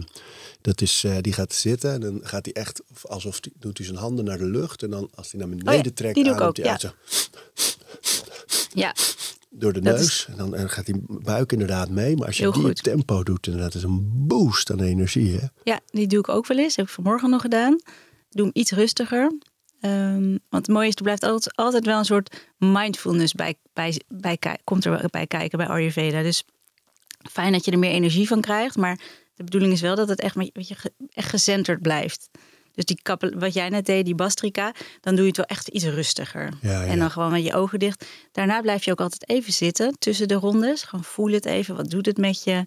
[0.60, 3.86] dat is, eh, die gaat zitten en dan gaat hij echt alsof hij doet hij
[3.86, 4.82] zijn handen naar de lucht.
[4.82, 6.64] En dan als hij naar beneden Oh ja, trekt, die doe ik ademt ook, hij
[6.64, 6.70] ja.
[6.72, 6.90] uit zo
[8.74, 8.94] Ja,
[9.50, 10.06] door de Dat neus.
[10.06, 12.16] is- En dan en gaat die buik inderdaad mee.
[12.16, 12.82] Maar als je Heel die goed.
[12.82, 15.36] tempo doet, inderdaad, is een boost aan energie.
[15.36, 15.46] Hè?
[15.64, 16.76] Ja, die doe ik ook wel eens.
[16.76, 17.72] Heb ik vanmorgen nog gedaan.
[17.74, 17.82] Ik
[18.42, 19.32] doe hem iets rustiger.
[19.86, 24.00] Ehm, want het mooie is, er blijft altijd, altijd wel een soort mindfulness bij, bij,
[24.08, 26.22] bij, komt er bij kijken bij Ayurveda.
[26.22, 26.44] Dus
[27.30, 28.76] fijn dat je er meer energie van krijgt.
[28.76, 29.00] Maar
[29.34, 30.76] de bedoeling is wel dat het echt, met, weet je,
[31.08, 32.28] echt gecenterd blijft.
[32.72, 35.68] Dus die kappel, wat jij net deed, die bastrika, dan doe je het wel echt
[35.68, 36.52] iets rustiger.
[36.60, 36.86] Ja, ja.
[36.86, 38.06] En dan gewoon met je ogen dicht.
[38.32, 40.82] Daarna blijf je ook altijd even zitten tussen de rondes.
[40.82, 41.76] Gewoon voel het even.
[41.76, 42.64] Wat doet het met je?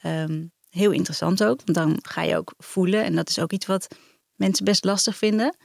[0.00, 3.04] Ehm, heel interessant ook, want dan ga je ook voelen.
[3.04, 3.88] En dat is ook iets wat
[4.34, 5.56] mensen best lastig vinden.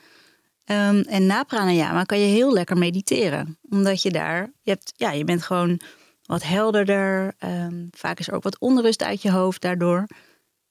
[0.66, 3.58] Ehm, en na pranayama kan je heel lekker mediteren.
[3.70, 5.80] Omdat je daar, je, hebt, ja, je bent gewoon
[6.24, 7.34] wat helderder.
[7.38, 10.08] Ehm, vaak is er ook wat onrust uit je hoofd daardoor.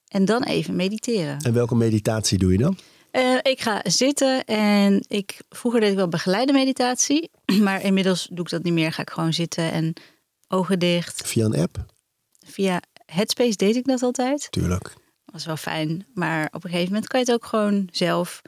[0.08, 1.38] En dan even mediteren.
[1.38, 2.78] En welke meditatie doe je dan?
[3.10, 7.30] Eh, ik ga zitten en ik, vroeger deed ik wel begeleide meditatie.
[7.62, 8.92] Maar inmiddels doe ik dat niet meer.
[8.92, 9.92] Ga ik gewoon zitten en
[10.48, 11.26] ogen dicht.
[11.26, 11.84] Via een app?
[12.46, 14.46] Via Headspace deed ik dat altijd.
[14.50, 14.94] Tuurlijk.
[15.24, 16.06] was wel fijn.
[16.14, 18.42] Maar op een gegeven moment kan je het ook gewoon zelf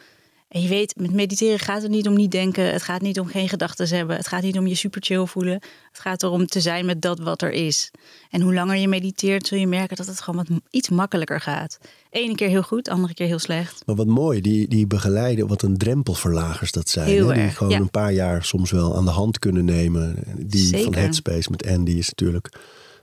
[0.56, 2.72] En je weet, met mediteren gaat het niet om niet denken.
[2.72, 4.16] Het gaat niet om geen gedachten hebben.
[4.16, 5.52] Het gaat niet om je super chill voelen.
[5.52, 7.90] Het gaat erom te zijn met dat wat er is.
[8.30, 11.78] En hoe langer je mediteert, zul je merken dat het gewoon wat iets makkelijker gaat.
[12.10, 13.82] Ene keer heel goed, andere keer heel slecht.
[13.86, 17.08] Maar wat mooi, die, die begeleiden, wat een drempelverlagers dat zijn.
[17.08, 17.34] Heel hè?
[17.34, 17.78] Die erg, gewoon ja.
[17.78, 20.16] een paar jaar soms wel aan de hand kunnen nemen.
[20.36, 21.00] Die van Zeker.
[21.00, 22.48] Headspace met Andy is natuurlijk...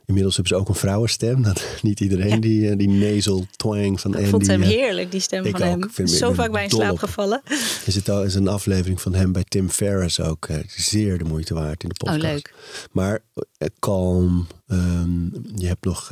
[0.05, 1.41] Inmiddels hebben ze ook een vrouwenstem.
[1.43, 4.23] Dat, niet iedereen die, eh, die nasal twang van Andy.
[4.25, 5.83] Ik vond hem eh, heerlijk, die stem ik van hem.
[5.83, 6.97] Ik vind- ik Zo vaak bij in slaap op.
[6.97, 7.41] gevallen.
[7.85, 10.45] Er zit al is een aflevering van hem bij Tim Ferriss ook.
[10.45, 12.23] eh, zeer de moeite waard in de podcast.
[12.23, 12.53] Oh, leuk.
[12.91, 13.19] Maar
[13.57, 14.47] eh, Calm.
[14.67, 15.23] ehm,
[15.55, 16.11] je hebt nog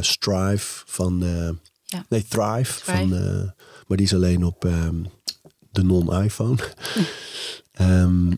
[0.00, 1.18] Strive van...
[1.84, 2.04] Ja.
[2.08, 2.80] Nee, Thrive.
[2.80, 2.82] Thrive.
[2.82, 3.08] Van,
[3.86, 5.02] maar die is alleen op ehm,
[5.70, 6.56] de non-iPhone.
[7.72, 8.32] Ehm,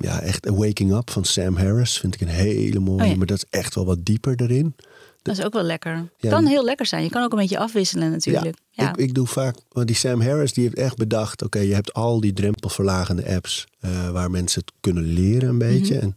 [0.00, 3.02] ja, echt A Waking Up van Sam Harris vind ik een hele mooie.
[3.02, 3.16] Oh ja.
[3.16, 4.74] Maar dat is echt wel wat dieper erin.
[5.22, 6.08] Dat is ook wel lekker.
[6.16, 6.30] Ja.
[6.30, 7.02] Kan heel lekker zijn.
[7.02, 8.56] Je kan ook een beetje afwisselen natuurlijk.
[8.70, 11.74] Ja, Ik, ik doe vaak, want die Sam Harris die heeft echt bedacht, oké, je
[11.74, 15.94] hebt al die drempelverlagende apps eh, waar mensen het kunnen leren een beetje.
[15.94, 16.02] Mhm.
[16.02, 16.14] en,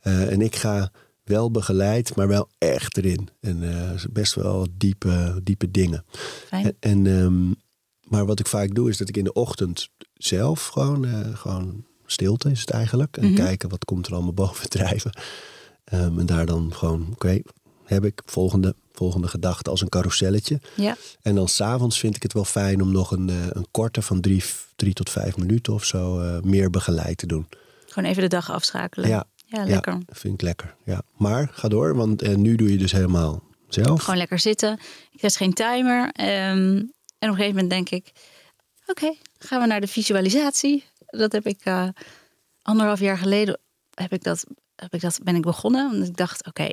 [0.00, 0.90] eh, en ik ga
[1.24, 3.28] wel begeleid, maar wel echt erin.
[3.40, 6.04] En eh, best wel diepe, diepe dingen.
[6.46, 6.64] Fijn.
[6.64, 7.52] En, en, ehm,
[8.10, 12.50] maar wat ik vaak doe is dat ik in de ochtend zelf gewoon, gewoon stilte
[12.50, 13.16] is het eigenlijk.
[13.16, 13.34] En Mhm.
[13.34, 15.10] kijken wat komt er allemaal boven drijven.
[15.84, 17.40] Ehm, en daar dan gewoon, oké,
[17.84, 20.60] heb ik volgende, volgende gedachte als een carouselletje.
[20.74, 20.96] ja.
[21.22, 24.20] En dan s'avonds vind ik het wel fijn om nog een, eh, een korte van
[24.20, 24.44] drie,
[24.76, 27.46] drie tot vijf minuten of zo eh, meer begeleid te doen.
[27.86, 29.08] Gewoon even de dag afschakelen.
[29.08, 29.92] Ja, Ja, lekker.
[29.92, 30.74] Ja, vind ik lekker.
[30.84, 31.02] Ja.
[31.16, 34.00] Maar ga door, want eh, nu doe je dus helemaal zelf.
[34.02, 34.78] Gewoon lekker zitten.
[35.12, 36.10] Ik zet geen timer.
[36.12, 36.82] Ehm, en
[37.18, 38.12] op een gegeven moment denk ik...
[38.86, 40.84] Oké, gaan we naar de visualisatie.
[41.06, 41.88] Dat heb ik eh,
[42.62, 43.60] anderhalf jaar geleden...
[43.90, 45.90] Heb ik dat, heb ik dat, ben ik begonnen.
[45.90, 46.68] Want ik dacht, oké,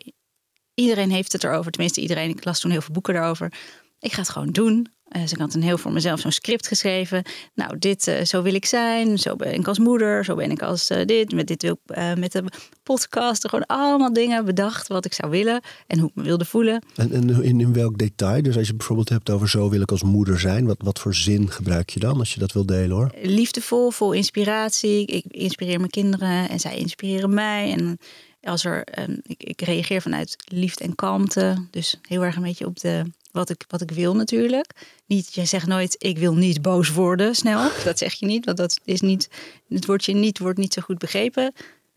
[0.73, 1.71] iedereen heeft het erover.
[1.71, 2.29] Tenminste, iedereen.
[2.29, 3.53] Ik las toen heel veel boeken daarover.
[3.99, 4.93] Ik ga het gewoon doen.
[5.13, 7.23] Eh, dus ik had een heel voor mezelf zo'n script geschreven.
[7.53, 9.17] Nou, dit, eh, zo wil ik zijn.
[9.17, 10.25] Zo ben ik als moeder.
[10.25, 11.33] Zo ben ik als eh, dit.
[11.33, 12.43] Met dit wil ik eh, met de
[12.83, 13.49] podcast.
[13.49, 15.61] Gewoon allemaal dingen bedacht wat ik zou willen.
[15.87, 16.83] En hoe ik me wilde voelen.
[16.95, 18.41] En, en in, in welk detail?
[18.41, 20.65] Dus als je bijvoorbeeld hebt over zo wil ik als moeder zijn.
[20.65, 23.11] Wat, wat voor zin gebruik je dan als je dat wil delen hoor?
[23.21, 25.05] liefdevol, vol inspiratie.
[25.05, 27.71] Ik inspireer mijn kinderen en zij inspireren mij.
[27.71, 27.97] En
[28.41, 31.67] als er, ehm, ik, ik reageer vanuit liefde en kalmte.
[31.71, 34.71] Dus heel erg een beetje op de, wat, ik, wat ik wil natuurlijk.
[35.05, 37.69] Niet, jij zegt nooit, ik wil niet boos worden snel.
[37.83, 39.29] Dat zeg je niet, want dat is niet,
[39.69, 41.53] het woordje niet wordt niet zo goed begrepen.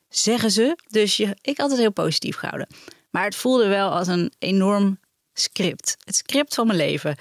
[0.08, 0.78] Zeggen ze.
[0.88, 2.66] Dus je, ik altijd heel positief gehouden.
[3.10, 4.98] Maar het voelde wel als een enorm
[5.32, 5.96] script.
[6.04, 7.16] Het script van mijn leven.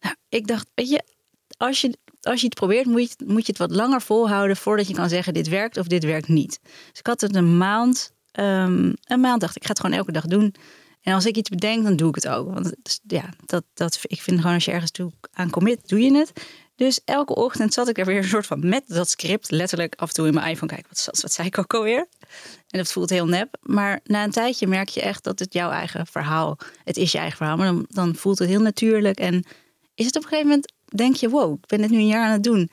[0.00, 1.02] Nou, ik dacht, weet je,
[1.56, 4.88] als je, als je het probeert, moet je, moet je het wat langer volhouden voordat
[4.88, 6.60] je kan zeggen: dit werkt of dit werkt niet.
[6.62, 8.12] Dus ik had het een maand.
[8.32, 10.54] ehm, een maand dacht ik, ik ga het gewoon elke dag doen.
[11.06, 12.52] En als ik iets bedenk, dan doe ik het ook.
[12.52, 16.00] Want het ja, dat, dat, ik vind gewoon als je ergens toe aan commit, doe
[16.00, 16.32] je het.
[16.76, 19.50] Dus elke ochtend zat ik er weer een soort van met dat script.
[19.50, 20.88] Letterlijk af en toe in mijn iPhone kijken.
[20.88, 22.06] Wat, wat, zei ik ook alweer?
[22.68, 23.56] En dat voelt heel nep.
[23.60, 26.58] Maar na een tijdje merk je echt dat het jouw eigen verhaal...
[26.84, 29.18] Het is je eigen verhaal, maar dan, dan voelt het heel natuurlijk.
[29.18, 29.44] En
[29.94, 31.28] is het op een gegeven moment, denk je...
[31.28, 32.70] Wow, ik ben dit nu een jaar aan het doen.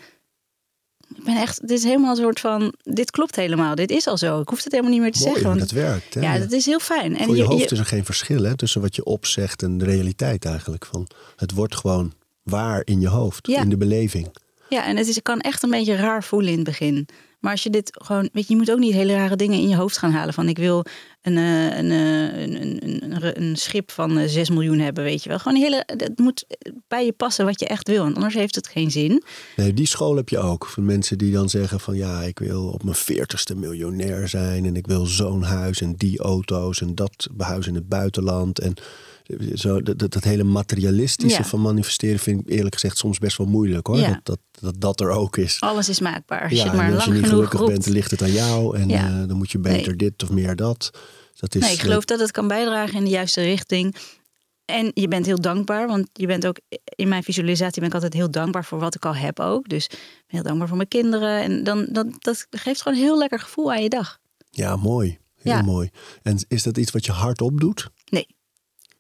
[1.17, 2.73] Ik ben echt, dit is helemaal een soort van...
[2.81, 4.39] Dit klopt helemaal, dit is al zo.
[4.41, 5.49] Ik hoef het helemaal niet meer te Mooi zeggen.
[5.49, 6.13] Want, dat werkt.
[6.13, 6.21] Hè?
[6.21, 7.17] ja, dat is heel fijn.
[7.17, 9.85] En Voor je, hoofd is er geen verschil hè, tussen wat je opzegt en de
[9.85, 10.85] realiteit eigenlijk.
[10.85, 13.61] Van, het wordt gewoon waar in je hoofd, Ja.
[13.61, 14.27] in de beleving.
[14.69, 17.07] Ja, en het is, het kan echt een beetje raar voelen in het begin.
[17.43, 19.67] Maar als je dit gewoon, weet je, je moet ook niet hele rare dingen in
[19.67, 20.33] je hoofd gaan halen.
[20.33, 20.85] Van ik wil
[21.21, 25.29] een, eh, een, eh, een, een, een, schip van eh, 6 miljoen hebben, weet je
[25.29, 25.39] wel.
[25.39, 26.45] Gewoon hele, het moet
[26.87, 28.03] bij je passen wat je echt wil.
[28.03, 29.23] Want anders heeft het geen zin.
[29.55, 30.65] Nee, die school heb je ook.
[30.65, 34.65] Van mensen die dan zeggen van ja, ik wil op mijn veertigste miljonair zijn.
[34.65, 38.59] En ik wil zo'n huis en die auto's en dat huis in het buitenland.
[38.59, 38.73] En
[39.53, 41.45] zo, dat, dat, hele materialistische Ja.
[41.47, 43.97] van manifesteren vind ik eerlijk gezegd soms best wel moeilijk hoor.
[43.97, 44.07] Ja.
[44.07, 45.59] Dat, dat, dat dat er ook is.
[45.59, 46.41] Alles is maakbaar.
[46.43, 47.71] Als je het maar en als je niet gelukkig roept.
[47.71, 48.77] bent, dan ligt het aan jou.
[48.77, 49.95] En eh, dan moet je beter Nee.
[49.95, 50.89] dit of meer dat.
[51.39, 53.95] dat is, Nee, ik geloof dat het kan bijdragen in de juiste richting.
[54.65, 56.57] En je bent heel dankbaar, want je bent ook
[56.95, 59.69] in mijn visualisatie ben ik altijd heel dankbaar voor wat ik al heb ook.
[59.69, 59.89] Dus ik
[60.27, 61.41] ben heel dankbaar voor mijn kinderen.
[61.41, 64.19] En dan, dat, dat geeft gewoon een heel lekker gevoel aan je dag.
[64.49, 65.17] Ja, mooi.
[65.35, 65.61] Heel Ja.
[65.61, 65.89] mooi.
[66.21, 67.89] En is dat iets wat je hardop doet?
[68.05, 68.27] Nee,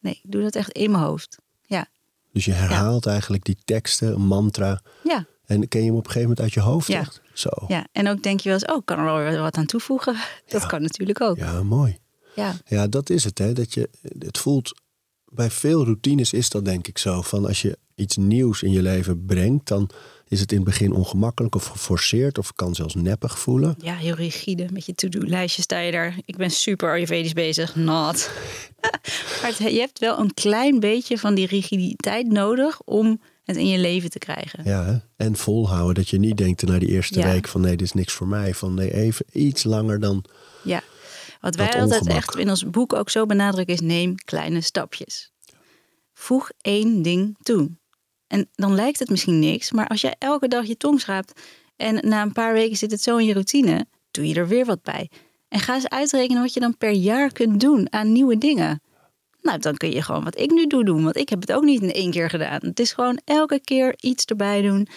[0.03, 1.37] nee, ik doe dat echt in mijn hoofd.
[1.65, 1.87] Ja,
[2.33, 4.81] Dus je herhaalt eigenlijk die teksten, mantra.
[5.03, 6.87] ja, En ken je hem op een gegeven moment uit je hoofd?
[6.87, 6.99] Ja.
[6.99, 7.21] Echt?
[7.33, 7.49] Zo.
[7.67, 7.87] ja.
[7.91, 10.15] En ook denk je wel eens, oh, ik kan er wel weer wat aan toevoegen.
[10.47, 10.67] Dat Ja.
[10.67, 11.37] kan natuurlijk ook.
[11.37, 11.97] Ja, mooi.
[12.35, 13.37] Ja, Ja, dat is het.
[13.37, 13.53] Hè?
[13.53, 13.89] Dat je,
[14.19, 14.81] het voelt,
[15.25, 17.21] bij veel routines is dat denk ik zo.
[17.21, 19.89] Van als je iets nieuws in je leven brengt, dan
[20.27, 23.75] is het in het begin ongemakkelijk of geforceerd of kan zelfs neppig voelen.
[23.77, 24.67] ja heel rigide.
[24.71, 26.17] Met je to-do-lijstje sta je daar.
[26.25, 27.75] Ik ben super ayurvedisch bezig.
[27.75, 28.29] Not.
[29.41, 33.67] maar het- je hebt wel een klein beetje van die rigiditeit nodig om het in
[33.67, 34.63] je leven te krijgen.
[34.63, 34.97] Ja, hè?
[35.25, 35.95] en volhouden.
[35.95, 37.31] Dat je niet denkt na die eerste Ja.
[37.31, 38.53] week van nee, dit is niks voor mij.
[38.53, 40.23] Van nee, even iets langer dan...
[40.63, 40.81] Ja.
[41.41, 42.17] Wat wij altijd ongemak.
[42.17, 45.31] echt in ons boek ook zo benadrukken is neem kleine stapjes.
[46.13, 47.71] Voeg één ding toe.
[48.27, 51.41] En dan lijkt het misschien niks, maar als jij elke dag je tong schraapt
[51.75, 54.65] en na een paar weken zit het zo in je routine, doe je er weer
[54.65, 55.09] wat bij.
[55.47, 58.81] En ga eens uitrekenen wat je dan per jaar kunt doen aan nieuwe dingen.
[59.41, 61.63] Nou, dan kun je gewoon wat ik nu doe doen, want ik heb het ook
[61.63, 62.59] niet in één keer gedaan.
[62.61, 64.87] Het is gewoon elke keer iets erbij doen.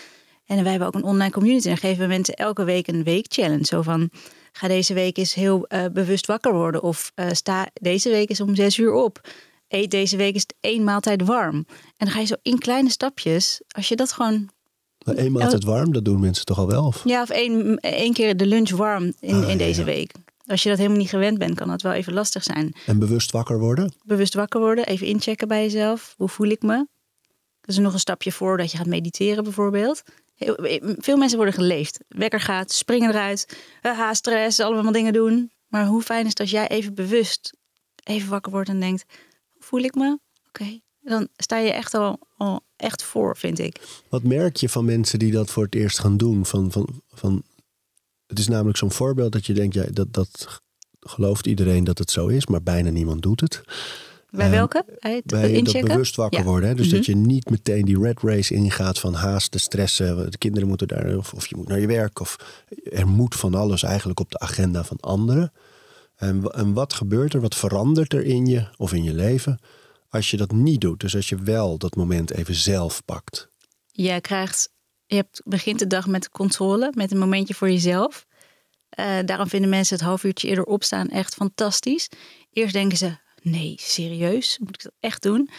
[0.46, 1.68] En wij hebben ook een online community.
[1.68, 3.64] En geven we mensen elke week een week challenge.
[3.64, 4.10] Zo van,
[4.52, 6.82] ga deze week eens heel eh, bewust wakker worden.
[6.82, 9.20] Of eh, sta deze week eens om zes uur op.
[9.68, 11.55] Eet deze week eens één maaltijd warm.
[11.57, 13.61] En dan ga je zo in kleine stapjes.
[13.68, 14.50] Als je dat gewoon,
[15.05, 16.87] Maar eenmaal altijd warm, dat doen mensen toch al wel?
[16.87, 17.00] Of?
[17.05, 19.87] ja, of één, één keer de lunch warm in, Ah, in ja, deze ja.
[19.87, 20.12] week.
[20.46, 22.74] Als je dat helemaal niet gewend bent, kan dat wel even lastig zijn.
[22.87, 23.94] En bewust wakker worden?
[24.05, 26.14] Bewust wakker worden, even inchecken bij jezelf.
[26.16, 26.87] Hoe voel ik me?
[27.61, 30.02] Dat is nog een stapje voor dat je gaat mediteren bijvoorbeeld.
[30.35, 30.57] Heel-
[30.98, 31.98] Veel mensen worden geleefd.
[32.09, 33.57] Wekker gaat, springen eruit.
[33.81, 35.50] Haha, stress, allemaal dingen doen.
[35.68, 37.57] Maar hoe fijn is het als jij even bewust
[38.05, 39.05] even wakker wordt en denkt...
[39.66, 40.18] Voel ik me?
[40.48, 40.81] Oké.
[41.00, 43.81] Dan sta je echt al, al echt voor, vind ik.
[44.09, 46.46] Wat merk je van mensen die dat voor het eerst gaan doen?
[46.46, 47.42] Van, van, van,
[48.26, 50.61] het is namelijk zo'n voorbeeld dat je denkt, ja, dat, dat
[51.00, 53.62] gelooft iedereen dat het zo is, maar bijna niemand doet het.
[54.31, 54.85] Bij Eh, welke?
[55.00, 56.44] Bij het Bij dat bewust wakker Ja.
[56.46, 56.68] worden.
[56.68, 56.74] Hè?
[56.74, 56.96] Dus Mhm.
[56.96, 60.31] dat je niet meteen die red race ingaat van haasten, stressen.
[60.31, 62.20] De kinderen moeten daar, of, of je moet naar je werk.
[62.20, 62.37] Of
[62.92, 65.52] er moet van alles eigenlijk op de agenda van anderen.
[66.16, 69.59] En, en wat gebeurt er, wat verandert er in je of in je leven
[70.09, 71.00] als je dat niet doet?
[71.00, 73.48] Dus als je wel dat moment even zelf pakt.
[73.87, 74.72] Je krijgt,
[75.07, 78.26] je hebt, begint de dag met controle, met een momentje voor jezelf.
[78.88, 82.09] Eh, daarom vinden mensen het half uurtje eerder opstaan echt fantastisch.
[82.50, 85.50] Eerst denken ze, nee, serieus, moet ik dat echt doen?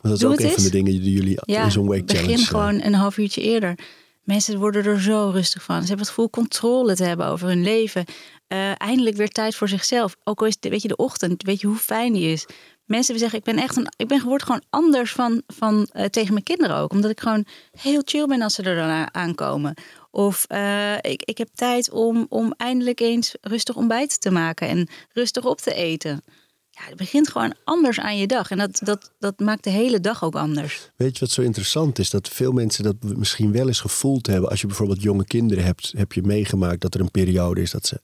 [0.00, 2.06] Want dat is Doe ook een van de dingen die jullie Ja, in zo'n week
[2.06, 2.42] begin challenge...
[2.42, 3.78] eh, gewoon een half uurtje eerder.
[4.22, 5.74] Mensen worden er zo rustig van.
[5.80, 8.04] Ze hebben het gevoel controle te hebben over hun leven.
[8.50, 10.16] Eh, eindelijk weer tijd voor zichzelf.
[10.24, 12.46] Ook al is het, weet je, de ochtend, weet je hoe fijn die is.
[12.84, 16.32] Mensen zeggen, ik ben echt een, ik ben geworden gewoon anders van, van eh, tegen
[16.32, 16.92] mijn kinderen ook.
[16.92, 19.74] Omdat ik gewoon heel chill ben als ze er dan aankomen.
[20.10, 24.88] Of eh, ik, ik heb tijd om, om eindelijk eens rustig ontbijt te maken en
[25.12, 26.22] rustig op te eten.
[26.70, 28.50] Ja, het begint gewoon anders aan je dag.
[28.50, 30.90] En dat, dat, dat maakt de hele dag ook anders.
[30.96, 32.10] Weet je wat zo interessant is?
[32.10, 34.50] Dat veel mensen dat misschien wel eens gevoeld hebben.
[34.50, 37.86] Als je bijvoorbeeld jonge kinderen hebt, heb je meegemaakt dat er een periode is dat
[37.86, 38.00] ze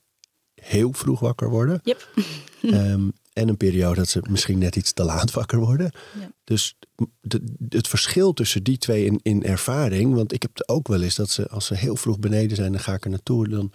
[0.67, 1.81] heel vroeg wakker worden.
[1.85, 2.09] Yep.
[2.63, 5.91] Ehm, en een periode dat ze misschien net iets te laat wakker worden.
[6.21, 6.31] Ja.
[6.45, 6.77] Dus
[7.21, 10.15] de- het verschil tussen die twee in, in ervaring.
[10.15, 12.73] Want ik heb het ook wel eens dat ze, als ze heel vroeg beneden zijn,
[12.73, 13.49] dan ga ik er naartoe.
[13.49, 13.73] Dan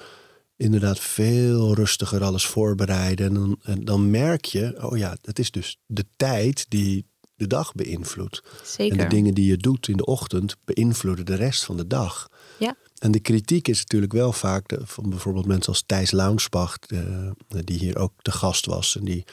[0.58, 3.28] inderdaad veel rustiger alles voorbereiden.
[3.28, 7.06] En dan, en dan merk je, oh ja, dat is dus de tijd die
[7.42, 8.42] de dag beïnvloedt.
[8.64, 8.98] Zeker.
[8.98, 12.30] En de dingen die je doet in de ochtend beïnvloeden de rest van de dag.
[12.60, 12.76] Ja.
[13.00, 17.34] En de kritiek is natuurlijk wel vaak de- van bijvoorbeeld mensen als Thijs Launsbach, de-
[17.64, 19.24] die hier ook de gast was en die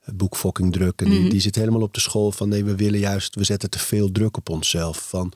[0.00, 1.00] het boek Fokking Druk.
[1.02, 1.28] En die, Mhm.
[1.30, 4.12] die zit helemaal op de school van nee, we willen juist, we zetten te veel
[4.12, 5.08] druk op onszelf.
[5.08, 5.32] Van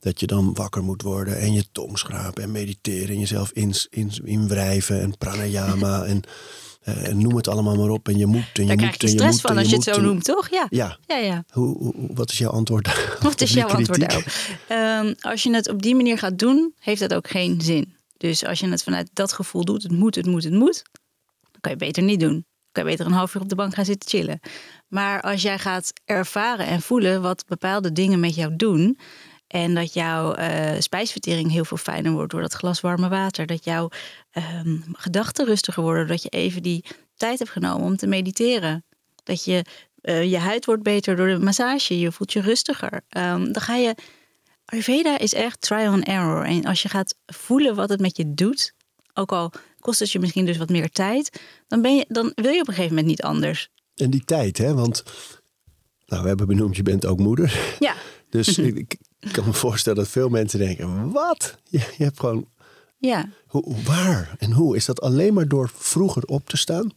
[0.00, 3.74] dat je dan wakker moet worden en je tong schrapen en mediteren en jezelf in,
[3.90, 6.20] in, inwrijven en pranayama en,
[6.82, 8.08] eh, en noem het allemaal maar op.
[8.08, 9.68] En je moet en je Daar moet krijg je en je stress moet van als
[9.68, 10.50] je het zo noemt, toch?
[10.50, 10.66] Ja.
[10.70, 11.44] Ja, Ja, ja.
[11.50, 12.88] hoe, hoe- wat is jouw antwoord?
[13.22, 14.24] Wat is jouw antwoord daarop?
[14.68, 17.94] Ehm, als je het op die manier gaat doen, heeft dat ook geen zin.
[18.16, 20.82] Dus als je het vanuit dat gevoel doet, het moet, het moet, het moet,
[21.50, 22.32] dan kan je beter niet doen.
[22.32, 24.40] Dan kan je beter een half uur op de bank gaan zitten chillen.
[24.88, 28.98] Maar als jij gaat ervaren en voelen wat bepaalde dingen met jou doen.
[29.52, 33.46] En dat jouw eh, spijsvertering heel veel fijner wordt door dat glas warme water.
[33.46, 33.88] Dat jouw
[34.30, 36.06] ehm, gedachten rustiger worden.
[36.06, 36.84] Dat je even die
[37.16, 38.84] tijd hebt genomen om te mediteren.
[39.24, 39.64] Dat je,
[40.00, 41.98] eh, je huid wordt beter door de massage.
[41.98, 43.00] Je voelt je rustiger.
[43.08, 43.94] Ehm, dan ga je.
[44.64, 46.44] Ayurveda is echt trial and error.
[46.44, 48.74] En als je gaat voelen wat het met je doet.
[49.14, 51.40] Ook al kost het je misschien dus wat meer tijd.
[51.68, 53.68] Dan, ben je, dan wil je op een gegeven moment niet anders.
[53.94, 54.74] En die tijd, hè?
[54.74, 55.02] Want
[56.06, 57.76] nou, we hebben benoemd, je bent ook moeder.
[57.78, 57.94] Ja,
[58.32, 61.58] Dus ik, ik kan me voorstellen dat veel mensen denken: wat?
[61.68, 62.46] Je, je hebt gewoon.
[62.98, 63.28] ja.
[63.46, 64.76] Hoe, hoe- waar en hoe?
[64.76, 66.90] Is dat alleen maar door vroeger op te staan?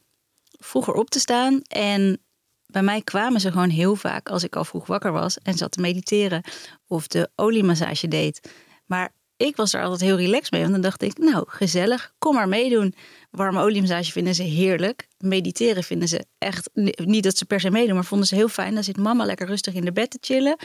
[0.59, 1.61] vroeger op te staan.
[1.67, 2.19] En
[2.65, 5.71] bij mij kwamen ze gewoon heel vaak als ik al vroeg wakker was en zat
[5.71, 6.41] te mediteren
[6.87, 8.49] of de oliemassage deed.
[8.85, 12.33] Maar ik was er altijd heel relaxed mee, want dan dacht ik, nou gezellig, kom
[12.35, 12.95] maar meedoen.
[13.31, 15.07] Warme oliemassage vinden ze heerlijk.
[15.17, 18.73] Mediteren vinden ze echt, niet dat ze per se meedoen, maar vonden ze heel fijn.
[18.73, 20.57] Dan zit mama lekker rustig in de bed te chillen.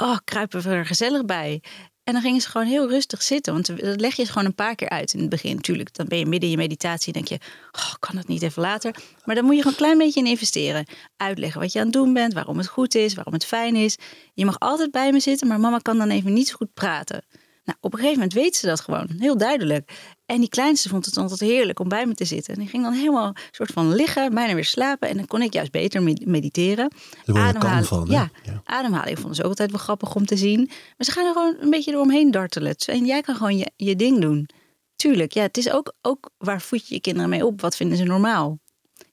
[0.00, 1.62] Oh, kruipen we er gezellig bij.
[2.04, 3.52] En dan gingen ze gewoon heel rustig zitten.
[3.52, 5.54] Want dat leg je gewoon een paar keer uit in het begin.
[5.54, 7.46] Natuurlijk, dan ben je midden in je meditatie en denk je...
[7.72, 8.94] Oh, kan dat niet even later?
[9.24, 10.86] Maar dan moet je gewoon een klein beetje in investeren.
[11.16, 13.96] Uitleggen wat je aan het doen bent, waarom het goed is, waarom het fijn is.
[14.34, 17.24] Je mag altijd bij me zitten, maar mama kan dan even niet zo goed praten.
[17.64, 19.90] Nou, op een gegeven moment weet ze dat gewoon, heel duidelijk.
[20.30, 22.54] En die kleinste vond het altijd heerlijk om bij me te zitten.
[22.54, 25.08] En die ging dan helemaal soort van liggen, bijna weer slapen.
[25.08, 26.92] En dan kon ik juist beter mediteren.
[27.26, 30.64] Ademhalen, van, ja, ja, ademhaling vonden ze ook altijd wel grappig om te zien.
[30.66, 32.76] Maar ze gaan er gewoon een beetje eromheen dartelen.
[32.76, 34.48] En jij kan gewoon je, je ding doen.
[34.96, 37.60] Tuurlijk, ja, het is ook, ook waar voed je je kinderen mee op?
[37.60, 38.58] Wat vinden ze normaal?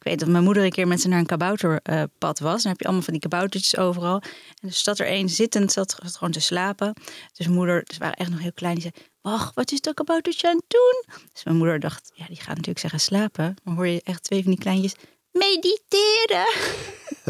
[0.07, 2.61] Weet dat mijn moeder een keer met ze naar een kabouterpad was.
[2.61, 4.21] Dan heb je allemaal van die kaboutertjes overal.
[4.61, 6.93] En dus zat er één zittend, zat, gewoon te slapen.
[7.33, 8.93] Dus moeder, ze waren echt nog heel klein, die zei...
[9.21, 11.03] Wacht, wat is dat kaboutertje aan het doen?
[11.33, 13.55] Dus mijn moeder dacht, ja, die gaat natuurlijk zeggen slapen.
[13.63, 14.93] Maar hoor je echt twee van die kleintjes
[15.37, 16.47] mediteren.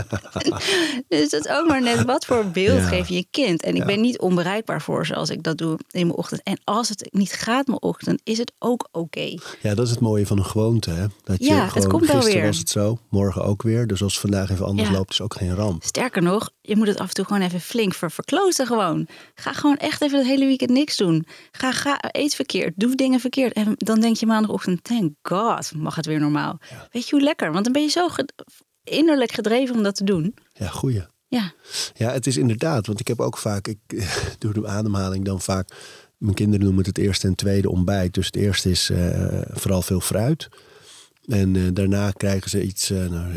[1.07, 3.63] dus dat is ook maar net wat voor beeld geef je je kind.
[3.63, 6.43] En ik ben niet onbereikbaar voor ze als ik dat doe in mijn ochtend.
[6.43, 9.35] En als het niet gaat mijn ochtend, is het ook oké.
[9.61, 10.89] Ja, dat is het mooie van een gewoonte.
[10.89, 11.05] Hè?
[11.23, 12.49] Dat je ja, gewoon, het komt wel gisteren weer.
[12.49, 13.87] was het zo, morgen ook weer.
[13.87, 15.83] Dus als vandaag even anders loopt, is ook geen ramp.
[15.83, 19.07] Sterker nog, je moet het af en toe gewoon even flink ver verkloten gewoon.
[19.35, 21.25] Ga gewoon echt even het hele weekend niks doen.
[21.51, 23.53] Ga, ga eet verkeerd, doe dingen verkeerd.
[23.53, 26.59] En dan denk je maandagochtend, thank god, mag het weer normaal.
[26.91, 27.51] Weet je hoe lekker?
[27.51, 28.07] Want dan ben je zo
[28.83, 30.35] innerlijk gedreven om dat te doen.
[30.53, 31.03] Ja, goeie.
[31.27, 31.53] Ja.
[31.93, 32.87] ja, het is inderdaad.
[32.87, 33.79] Want ik heb ook vaak, ik
[34.39, 35.69] doe de ademhaling dan vaak.
[36.17, 38.13] Mijn kinderen noemen het het eerste en tweede ontbijt.
[38.13, 40.49] Dus het eerste is uh, vooral veel fruit.
[41.27, 43.31] En uh, daarna krijgen ze iets, uh, nou,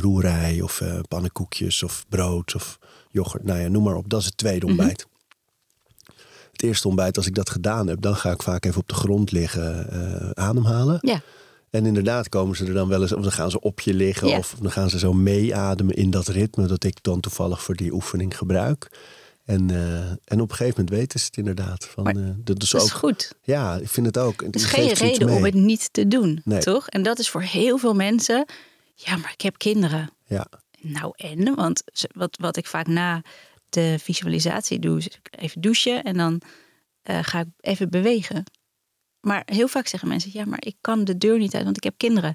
[0.00, 2.78] roerij of pannenkoekjes of brood of
[3.10, 3.44] yoghurt.
[3.44, 4.08] Nou ja, noem maar op.
[4.08, 5.06] Dat is het tweede ontbijt.
[5.06, 5.16] Mm -hmm.
[6.52, 8.94] Het eerste ontbijt, als ik dat gedaan heb, dan ga ik vaak even op de
[8.94, 10.98] grond liggen ademhalen.
[11.00, 11.22] Ja.
[11.70, 14.28] En inderdaad komen ze er dan wel eens, of dan gaan ze op je liggen,
[14.28, 14.38] Ja.
[14.38, 17.92] of dan gaan ze zo meeademen in dat ritme dat ik dan toevallig voor die
[17.92, 18.90] oefening gebruik.
[19.48, 21.86] En, uh, en op een gegeven moment weten ze het inderdaad.
[21.86, 23.32] Van, Maar uh, dat is Dat ook, is goed.
[23.42, 24.42] Ja, ik vind het ook.
[24.42, 26.60] Het is geen reden om het niet te doen, Nee.
[26.60, 26.88] toch?
[26.88, 28.44] En dat is voor heel veel mensen.
[28.94, 30.10] Ja, maar ik heb kinderen.
[30.26, 30.46] Ja,
[30.80, 31.54] Nou en?
[31.54, 31.82] Want
[32.12, 33.22] wat, wat ik vaak na
[33.68, 36.40] de visualisatie doe, is even douchen en dan
[37.02, 38.44] eh, ga ik even bewegen.
[39.20, 41.84] Maar heel vaak zeggen mensen, ja, maar ik kan de deur niet uit, want ik
[41.84, 42.34] heb kinderen.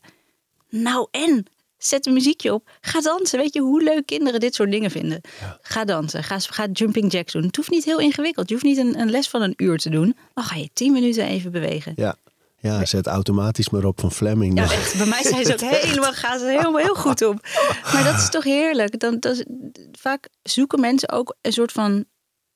[0.69, 1.45] Nou en?
[1.85, 2.69] Zet een muziekje op.
[2.81, 3.39] Ga dansen.
[3.39, 5.21] Weet je hoe leuk kinderen dit soort dingen vinden?
[5.61, 6.23] Ga dansen.
[6.23, 7.43] Ga, ga jumping jacks doen.
[7.43, 8.47] Het hoeft niet heel ingewikkeld.
[8.49, 10.15] Je hoeft niet een, een les van een uur te doen.
[10.33, 11.93] Dan ga je tien minuten even bewegen.
[11.95, 12.15] ja.
[12.59, 14.57] ja, zet automatisch maar op van Fleming.
[14.57, 14.97] Ja, echt.
[14.97, 17.47] Bij mij zijn ze ook helemaal, gaan ze helemaal heel goed op.
[17.93, 18.99] Maar dat is toch heerlijk.
[18.99, 19.43] Dan, dat
[19.91, 22.05] vaak zoeken mensen ook een soort van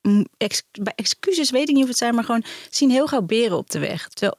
[0.01, 0.63] mm, ex-
[0.95, 3.79] excuses, weet ik niet of het zijn, maar gewoon zien heel gauw beren op de
[3.79, 4.07] weg.
[4.07, 4.37] Terwijl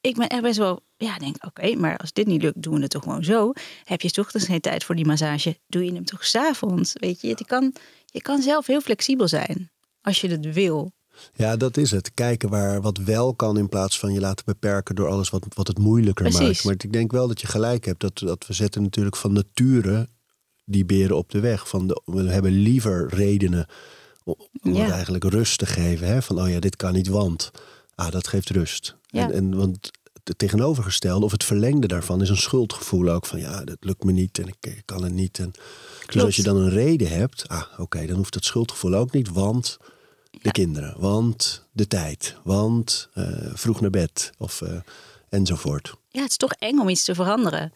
[0.00, 2.80] ik ben echt best wel, ja, denk oké, maar als dit niet lukt, doen we
[2.80, 3.52] het toch gewoon zo.
[3.84, 7.20] Heb je ochtends geen tijd voor die massage, doe je hem toch 's avonds, weet
[7.20, 7.28] je.
[7.28, 7.74] Je kan,
[8.06, 10.92] je kan zelf heel flexibel zijn als je het wil.
[11.34, 12.14] Ja, dat is het.
[12.14, 15.66] Kijken waar wat wel kan in plaats van je laten beperken door alles wat, wat
[15.66, 16.46] het moeilijker Precies.
[16.46, 16.64] maakt.
[16.64, 18.00] Maar ik denk wel dat je gelijk hebt.
[18.00, 20.08] Dat, dat we zetten natuurlijk van nature
[20.64, 21.68] die beren op de weg.
[21.68, 23.66] Van de, we hebben liever redenen
[24.24, 24.36] om
[24.74, 24.90] Ja.
[24.90, 26.06] eigenlijk rust te geven.
[26.06, 26.22] Hè?
[26.22, 27.50] Van oh ja, dit kan niet, want
[27.96, 28.96] ah, dat geeft rust.
[29.06, 29.22] Ja.
[29.22, 29.90] En, en want
[30.24, 33.26] het tegenovergestelde of het verlengde daarvan is een schuldgevoel ook.
[33.26, 35.38] Van ja, dat lukt me niet en ik, ik kan het niet.
[35.38, 35.50] En,
[36.06, 39.28] dus als je dan een reden hebt, ah, oké, dan hoeft het schuldgevoel ook niet,
[39.28, 39.78] want
[40.42, 44.80] de kinderen, want de tijd, want eh, vroeg naar bed of eh,
[45.28, 45.94] enzovoort.
[46.08, 47.72] ja, het is toch eng om iets te veranderen.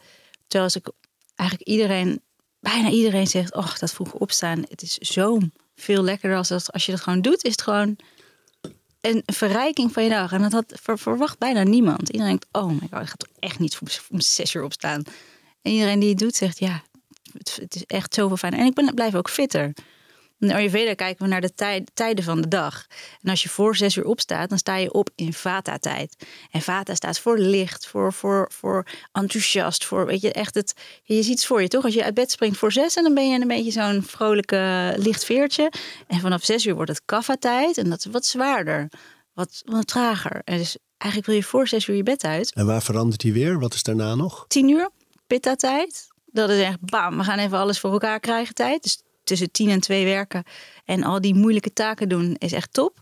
[0.47, 0.91] Terwijl als ik
[1.35, 2.21] eigenlijk iedereen,
[2.59, 5.39] bijna iedereen zegt, oh, dat vroeg opstaan, het is zo
[5.75, 7.95] veel lekkerder als, dat, als je dat gewoon doet, is het gewoon
[9.01, 10.31] een verrijking van je dag.
[10.31, 12.09] En dat had, ver- verwacht bijna niemand.
[12.09, 15.03] Iedereen denkt, oh my god, ik ga toch echt niet om, om zes uur opstaan.
[15.61, 16.81] En iedereen die het doet zegt, ja,
[17.37, 18.53] het, het is echt zoveel fijn.
[18.53, 19.73] En ik ben, blijf ook fitter.
[20.41, 22.85] In Ayurveda kijken we naar de tij- tijden van de dag.
[23.21, 26.25] En als je voor zes uur opstaat, dan sta je op in Vata-tijd.
[26.51, 30.73] En Vata staat voor licht, voor, voor, voor enthousiast, voor, weet je, echt het...
[31.03, 31.83] Je ziet het voor je, toch?
[31.83, 34.93] Als je uit bed springt voor zes, en dan ben je een beetje zo'n vrolijke
[34.97, 35.71] licht veertje.
[36.07, 37.77] En vanaf zes uur wordt het Kapha-tijd.
[37.77, 38.89] En dat is wat zwaarder,
[39.33, 40.41] wat, wat trager.
[40.43, 42.53] En dus eigenlijk wil je voor zes uur je bed uit.
[42.53, 43.59] En waar verandert die weer?
[43.59, 44.45] Wat is daarna nog?
[44.47, 44.89] tien uur,
[45.27, 46.07] pitta-tijd.
[46.25, 48.83] Dat is echt, bam, we gaan even alles voor elkaar krijgen tijd.
[48.83, 50.43] Dus tussen tien en twee werken
[50.85, 52.99] en al die moeilijke taken doen is echt top.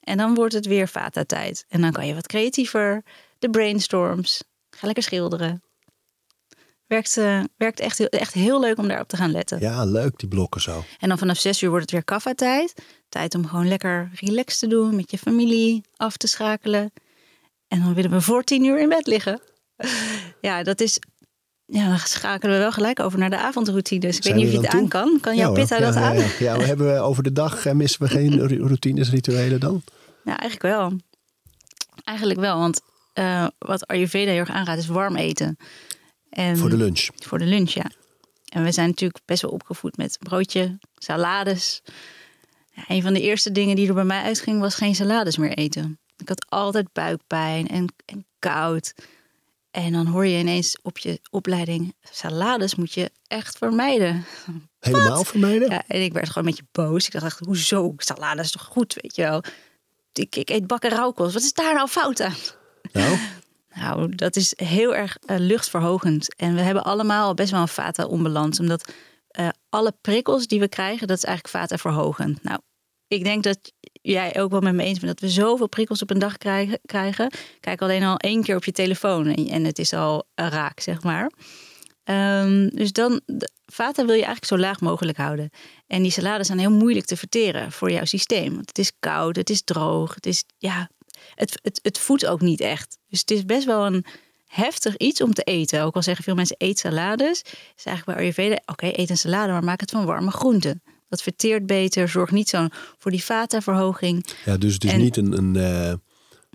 [0.00, 1.64] En dan wordt het weer vata-tijd.
[1.68, 3.02] En dan kan je wat creatiever,
[3.38, 5.62] de brainstorms, ga lekker schilderen.
[6.86, 9.60] Werkt, eh, werkt echt, heel, echt heel leuk om daarop te gaan letten.
[9.60, 10.84] Ja, leuk die blokken zo.
[10.98, 12.74] En dan vanaf zes uur wordt het weer kaffa-tijd.
[13.08, 16.92] Tijd om gewoon lekker relaxed te doen, met je familie af te schakelen.
[17.68, 19.40] En dan willen we voor tien uur in bed liggen.
[20.40, 20.98] Ja, dat is...
[21.66, 24.16] Ja, dan schakelen we wel gelijk over naar de avondroutines.
[24.16, 24.88] Ik Zijn weet niet of je het aan toe?
[24.88, 25.20] kan.
[25.20, 26.16] Kan jouw Ja, pitta dat ja, aan?
[26.16, 26.56] Ja, ja.
[26.56, 29.82] we hebben we over de dag en missen we geen routines, rituelen dan?
[30.24, 30.92] Ja, eigenlijk wel.
[32.04, 32.80] Eigenlijk wel, want
[33.14, 35.56] uh, wat Ayurveda heel erg aanraadt is warm eten.
[36.30, 37.08] En Voor de lunch.
[37.14, 37.90] Voor de lunch, ja.
[38.46, 41.82] En we zijn natuurlijk best wel opgevoed met broodje, salades.
[42.70, 45.52] Ja, een van de eerste dingen die er bij mij uitging was geen salades meer
[45.52, 45.98] eten.
[46.16, 48.94] Ik had altijd buikpijn en, en koud.
[49.76, 54.24] En dan hoor je ineens op je opleiding: salades moet je echt vermijden.
[54.80, 55.70] Helemaal vermijden?
[55.70, 57.06] Ja, en ik werd gewoon een beetje boos.
[57.06, 57.94] Ik dacht echt, hoezo?
[57.96, 59.42] Salade is toch goed, weet je wel?
[60.12, 61.34] Ik, ik eet bakken rauwkost.
[61.34, 62.36] Wat is daar nou fout aan?
[62.92, 63.18] Nou?
[63.74, 66.36] Nou, dat is heel erg uh, luchtverhogend.
[66.36, 68.60] En we hebben allemaal best wel een vata-onbalans.
[68.60, 68.92] Omdat
[69.38, 72.42] uh, alle prikkels die we krijgen, dat is eigenlijk vata-verhogend.
[72.42, 72.60] Nou,
[73.08, 73.72] ik denk dat
[74.12, 76.78] jij ook wel met me eens bent dat we zoveel prikkels op een dag krijgen.
[76.86, 77.30] krijgen.
[77.60, 81.30] Kijk alleen al één keer op je telefoon en, het is al raak, zeg maar.
[82.04, 83.50] Um, dus dan, de,
[83.94, 85.50] wil je eigenlijk zo laag mogelijk houden.
[85.86, 88.54] En die salades zijn heel moeilijk te verteren voor jouw systeem.
[88.54, 90.90] Want het is koud, het is droog, het is, ja,
[91.34, 92.98] het, het, het voedt ook niet echt.
[93.08, 94.04] Dus het is best wel een
[94.46, 95.82] heftig iets om te eten.
[95.82, 97.42] Ook al zeggen veel mensen eet salades.
[97.76, 100.82] Is eigenlijk bij Ayurveda, oké, eet een salade, maar maak het van warme groenten.
[101.08, 102.66] Dat verteert beter, zorgt niet zo
[102.98, 104.26] voor die vata-verhoging.
[104.44, 105.92] Ja, dus het is niet een, een uh,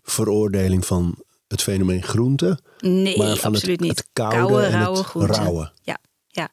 [0.04, 2.60] veroordeling van het fenomeen groente.
[2.80, 3.98] Nee, maar van absoluut het, niet.
[3.98, 5.36] Het koude, Koude, en rauwe het groenten.
[5.36, 5.72] rauwe.
[5.82, 5.98] Ja,
[6.28, 6.50] ja.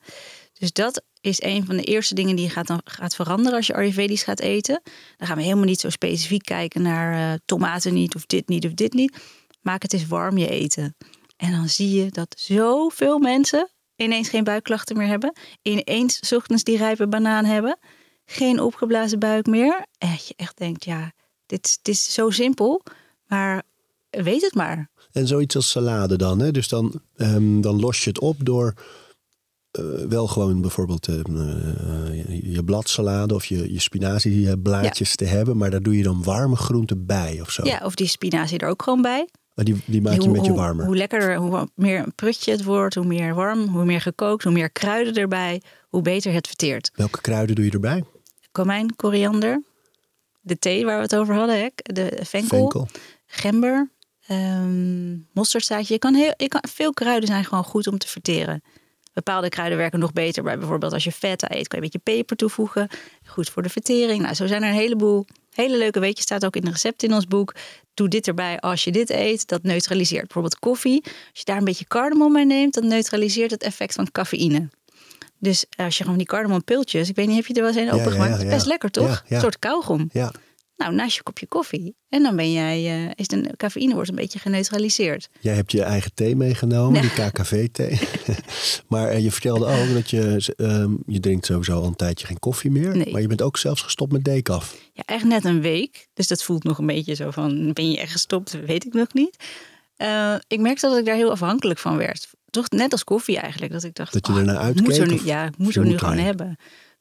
[0.59, 3.75] Dus dat is een van de eerste dingen die gaat, dan, gaat veranderen als je
[3.75, 4.81] Ayurvedisch gaat eten.
[5.17, 8.67] Dan gaan we helemaal niet zo specifiek kijken naar uh, tomaten niet of dit niet
[8.67, 9.19] of dit niet.
[9.61, 10.97] Maak het eens warm je eten.
[11.37, 13.71] En dan zie je dat zoveel mensen
[14.05, 15.33] ineens geen buikklachten meer hebben.
[15.63, 17.79] Ineens ochtends die rijpe banaan hebben.
[18.25, 19.87] Geen opgeblazen buik meer.
[19.99, 21.13] En dat je echt denkt, ja,
[21.47, 22.83] dit, dit is zo simpel.
[23.27, 23.63] Maar
[24.11, 24.91] weet het maar.
[25.13, 26.39] En zoiets als salade dan.
[26.39, 26.51] Hè?
[26.51, 28.75] Dus dan, um, dan los je het op door
[29.79, 35.15] uh, wel gewoon bijvoorbeeld uh, uh, je bladsalade of je, je spinazieblaadjes ja.
[35.15, 35.57] te hebben.
[35.57, 37.65] Maar daar doe je dan warme groenten bij of zo.
[37.65, 39.29] Ja, of die spinazie er ook gewoon bij.
[39.59, 40.87] Maar die, die maak je hoe, met je hoe- warmer.
[40.87, 44.53] Hoe lekkerder, hoe meer een prutje het wordt, hoe meer warm, hoe meer gekookt, hoe
[44.53, 46.91] meer kruiden erbij, hoe beter het verteert.
[46.95, 48.05] Welke kruiden doe je erbij?
[48.53, 49.63] Komijn, koriander,
[50.41, 52.89] de thee waar we het over hadden, hè, de venkel, Venkel.
[53.27, 53.91] gember,
[54.27, 55.93] ehm mosterdzaadje.
[55.95, 58.63] Je kan heel, je kan, veel kruiden zijn gewoon goed om te verteren.
[59.13, 62.13] Bepaalde kruiden werken nog beter bij bijvoorbeeld als je feta eet, kan je een beetje
[62.15, 62.89] peper toevoegen.
[63.27, 64.23] Goed voor de vertering.
[64.23, 65.27] Nou, zo zijn er een heleboel
[65.63, 66.23] hele leuke weetjes.
[66.25, 67.55] Staat ook in een recept in ons boek.
[67.95, 69.47] Doe dit erbij als je dit eet.
[69.47, 70.23] Dat neutraliseert.
[70.23, 71.03] Bijvoorbeeld koffie.
[71.05, 74.69] Als je daar een beetje cardamom bij neemt, dan neutraliseert het effect van cafeïne.
[75.39, 77.85] Dus als je gewoon die cardamompiltjes, ik weet niet, heb je er wel eens een
[77.85, 79.25] Ja, open ja, is best lekker, toch?
[79.29, 80.09] Een soort kauwgom.
[80.13, 80.33] Ja,
[80.79, 81.97] Nou, naast je kopje koffie.
[82.09, 85.29] En dan ben jij, eh, is de cafeïne wordt een beetje geneutraliseerd.
[85.41, 87.99] jij hebt je eigen thee meegenomen, die KKV-thee.
[88.89, 92.39] maar eh, je vertelde ook dat je, ehm, je drinkt sowieso al een tijdje geen
[92.39, 92.97] koffie meer.
[92.97, 93.13] Nee.
[93.13, 94.77] Maar je bent ook zelfs gestopt met decaf.
[94.93, 96.09] Ja, echt net een week.
[96.15, 98.59] Dus dat voelt nog een beetje zo van, ben je echt gestopt?
[98.67, 99.37] Weet ik nog niet.
[99.97, 102.29] Eh, ik merkte dat ik daar heel afhankelijk van werd.
[102.51, 103.73] Toch net als koffie eigenlijk.
[103.73, 105.87] Dat ik dacht, Dat je oh, ernaar uitkeek, Moet er nu, of- ja, moet er
[105.87, 106.57] nu gewoon hebben.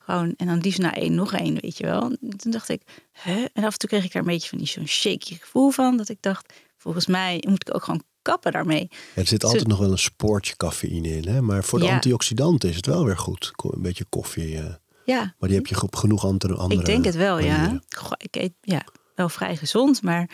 [0.07, 2.01] Gewoon, en dan liefst na één nog één, weet je wel.
[2.37, 2.81] Toen dacht ik,
[3.11, 3.45] hè?
[3.53, 5.97] En af en toe kreeg ik daar een beetje van die zo'n shaky gevoel van.
[5.97, 8.87] Dat ik dacht, volgens mij moet ik ook gewoon kappen daarmee.
[8.89, 11.27] Ja, er zit altijd nog wel een spoortje cafeïne in.
[11.27, 11.41] Hè?
[11.41, 11.93] Maar voor de Ja.
[11.93, 13.51] antioxidanten is het wel weer goed.
[13.55, 14.57] Een beetje koffie.
[14.57, 14.73] eh.
[15.05, 17.81] Ja, Maar die heb je op genoeg andere, andere ik denk het wel, ja.
[17.97, 18.85] Goh, ik eet ja,
[19.15, 20.29] wel vrij gezond, maar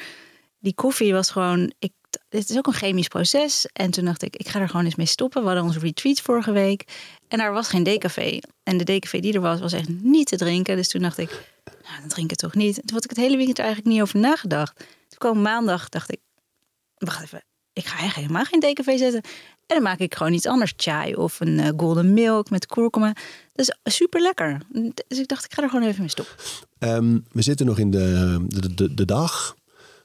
[0.60, 1.74] die koffie was gewoon.
[1.80, 1.92] Ik,
[2.30, 3.68] het is ook een chemisch proces.
[3.74, 5.42] En toen dacht ik, ik ga er gewoon eens mee stoppen.
[5.42, 6.84] We hadden onze retreat vorige week.
[7.28, 8.40] En daar was geen decafé.
[8.64, 10.76] En de decafé die er was, was echt niet te drinken.
[10.76, 11.30] Dus toen dacht ik,
[11.66, 12.80] nou, dan drink ik het toch niet.
[12.80, 14.76] En toen had ik het hele weekend er eigenlijk niet over nagedacht.
[14.78, 16.20] Toen kwam maandag, dacht ik,
[16.98, 17.44] wacht even.
[17.74, 19.22] Ik ga eigenlijk helemaal geen decafé zetten.
[19.68, 20.74] En dan maak ik gewoon iets anders.
[20.78, 23.16] Chai of een eh, golden milk met kurkuma.
[23.54, 24.62] Dat is super lekker.
[25.08, 26.36] Dus ik dacht, ik ga er gewoon even mee stoppen.
[26.80, 28.46] Ehm, we zitten nog in de,
[28.76, 29.56] de, de dag.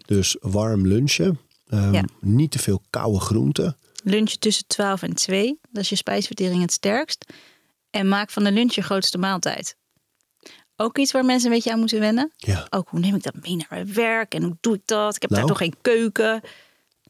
[0.07, 1.39] Dus warm lunchen.
[1.69, 2.03] Ehm, Ja.
[2.21, 3.77] Niet te veel koude groenten.
[4.03, 5.59] lunchen tussen 12 en 2.
[5.71, 7.25] Dat is je spijsvertering het sterkst.
[7.91, 9.77] En maak van de lunch je grootste maaltijd.
[10.77, 12.33] Ook iets waar mensen een beetje aan moeten wennen.
[12.37, 12.67] Ja.
[12.71, 15.15] Ook hoe neem ik dat mee naar mijn werk en hoe doe ik dat?
[15.17, 15.51] Ik heb daar Nou.
[15.51, 16.41] toch geen keuken.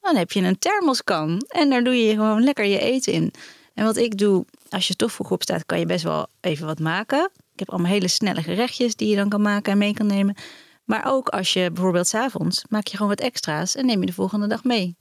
[0.00, 3.32] Dan heb je een thermoskan en daar doe je gewoon lekker je eten in.
[3.74, 6.78] En wat ik doe, als je toch vroeg opstaat, kan je best wel even wat
[6.78, 7.30] maken.
[7.52, 10.34] Ik heb allemaal hele snelle gerechtjes die je dan kan maken en mee kan nemen.
[10.88, 14.06] Maar ook als je bijvoorbeeld 's avonds maak je gewoon wat extra's en neem je
[14.06, 14.96] de volgende dag mee.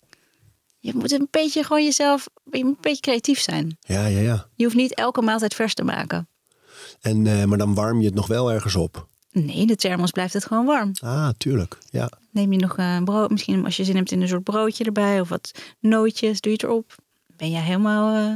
[0.79, 3.77] Je moet een beetje gewoon jezelf, je moet een beetje creatief zijn.
[3.79, 4.47] Ja, ja, ja.
[4.55, 6.29] Je hoeft niet elke maaltijd vers te maken.
[7.01, 9.07] En, eh, maar dan warm je het nog wel ergens op.
[9.31, 10.91] Nee, de thermos blijft het gewoon warm.
[10.99, 11.77] Ah, tuurlijk.
[11.89, 12.09] Ja.
[12.31, 15.19] Neem je nog een brood, misschien als je zin hebt in een soort broodje erbij
[15.19, 16.95] of wat nootjes, doe je het erop.
[17.27, 18.15] Ben jij helemaal.
[18.29, 18.35] eh,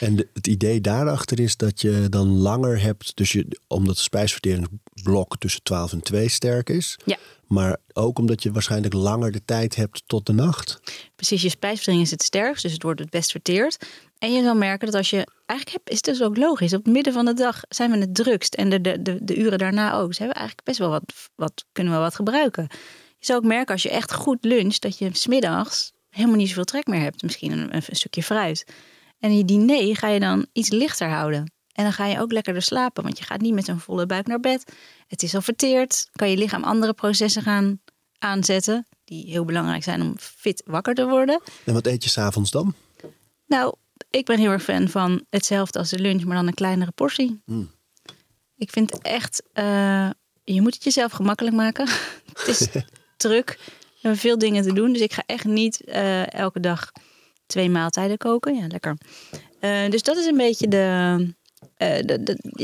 [0.00, 4.02] En de- het idee daarachter is dat je dan langer hebt, dus je, omdat de
[4.02, 6.98] spijsverteringsblok tussen 12 en 2 sterk is.
[7.04, 7.16] Ja.
[7.46, 10.80] Maar ook omdat je waarschijnlijk langer de tijd hebt tot de nacht.
[11.16, 13.86] Precies, je spijsvertering is het sterkst, dus het wordt het best verteerd.
[14.18, 16.84] En je zal merken dat als je, eigenlijk heb, is het dus ook logisch, op
[16.84, 19.58] het midden van de dag zijn we het drukst en de, de, de, de uren
[19.58, 20.06] daarna ook.
[20.08, 21.02] Dus hebben we eigenlijk best wel wat,
[21.34, 22.66] wat, kunnen we wat gebruiken.
[23.18, 26.64] Je zal ook merken als je echt goed luncht, dat je smiddags helemaal niet zoveel
[26.64, 27.22] trek meer hebt.
[27.22, 28.64] Misschien een, een stukje fruit.
[29.24, 31.52] En je diner ga je dan iets lichter houden.
[31.72, 34.26] En dan ga je ook lekkerder slapen, want je gaat niet met een volle buik
[34.26, 34.72] naar bed.
[35.06, 37.80] Het is al verteerd, kan je lichaam andere processen gaan
[38.18, 41.40] aanzetten, die heel belangrijk zijn om fit wakker te worden.
[41.64, 42.74] En wat eet je s'avonds dan?
[43.46, 43.74] Nou,
[44.10, 47.42] ik ben heel erg fan van hetzelfde als de lunch, maar dan een kleinere portie.
[47.44, 47.70] Mm.
[48.56, 50.10] Ik vind echt, eh,
[50.44, 51.88] je moet het jezelf gemakkelijk maken.
[52.32, 52.68] het is
[53.16, 53.58] druk.
[53.64, 56.92] We hebben veel dingen te doen, dus ik ga echt niet eh, elke dag
[57.46, 58.54] twee maaltijden koken.
[58.56, 58.96] Ja, lekker.
[59.60, 61.34] Eh, dus dat is een beetje de,
[61.76, 62.22] de-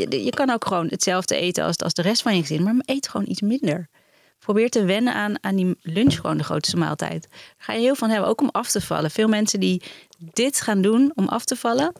[0.08, 2.74] de- Je kan ook gewoon hetzelfde eten als, als de rest van je gezin, maar
[2.84, 3.88] eet gewoon iets minder.
[4.38, 7.26] Probeer te wennen aan, aan die lunch, gewoon de grootste maaltijd.
[7.30, 9.10] Daar ga je heel van hebben, ook om af te vallen.
[9.10, 9.82] Veel mensen die
[10.18, 11.92] dit gaan doen om af te vallen,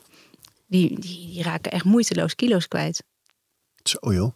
[0.66, 3.02] die, die, die raken echt moeiteloos kilo's kwijt.
[3.82, 4.32] Zo joh.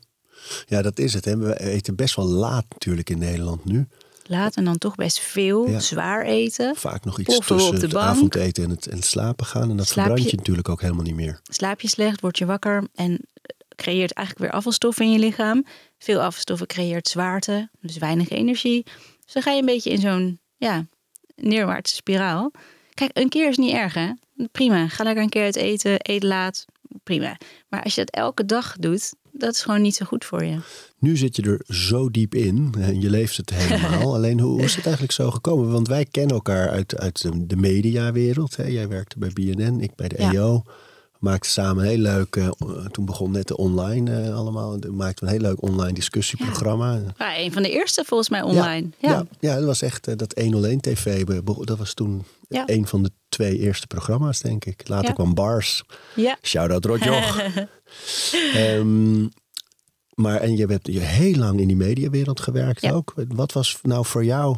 [0.66, 1.24] Ja, dat is het.
[1.24, 1.36] Hè.
[1.36, 3.86] We eten best wel laat natuurlijk in Nederland nu.
[4.27, 5.79] Laat en dan toch best veel, Ja.
[5.81, 6.77] zwaar eten.
[6.77, 9.70] Vaak nog iets Poffen tussen het avondeten en het, en het slapen gaan.
[9.70, 11.41] En dat Slaap verbrand je je- natuurlijk ook helemaal niet meer.
[11.43, 13.20] Slaap je slecht, word je wakker en
[13.77, 15.64] creëert eigenlijk weer afvalstoffen in je lichaam.
[15.99, 18.83] Veel afvalstoffen creëert zwaarte, dus weinig energie.
[19.25, 20.87] Dus dan ga je een beetje in zo'n ja,
[21.37, 22.51] neerwaartse spiraal.
[22.95, 24.11] Kijk, een keer is niet erg hè.
[24.53, 26.64] Prima, ga lekker een keer uit eten, eet laat,
[27.03, 27.37] prima.
[27.68, 30.57] Maar als je dat elke dag doet, dat is gewoon niet zo goed voor je.
[30.99, 34.14] Nu zit je er zo diep in en je leeft het helemaal.
[34.14, 35.70] Alleen hoe is het eigenlijk zo gekomen?
[35.72, 38.57] Want wij kennen elkaar uit, uit de, mediawereld.
[38.57, 38.64] Hè?
[38.66, 40.32] Jij werkte bij BNN, ik bij de Ja.
[40.32, 40.62] EO.
[41.12, 42.49] We maakten samen een heel leuk, eh,
[42.91, 44.78] toen begon net de online eh, allemaal.
[44.78, 47.01] We maakten een heel leuk online discussieprogramma.
[47.18, 48.89] Ja, een van de eerste volgens mij online.
[48.99, 51.24] Ja, Ja, dat was echt eh, dat 101 TV.
[51.64, 54.89] Dat was toen een van de twee eerste programma's, denk ik.
[54.89, 55.12] Later Ja.
[55.14, 55.82] kwam Bars.
[56.14, 56.39] ja.
[56.43, 57.41] Shout-out Rotjoch.
[58.55, 59.22] Ehm,
[60.14, 62.91] maar en je hebt je heel lang in die mediawereld gewerkt Ja.
[62.93, 63.12] ook.
[63.28, 64.57] Wat was nou voor jou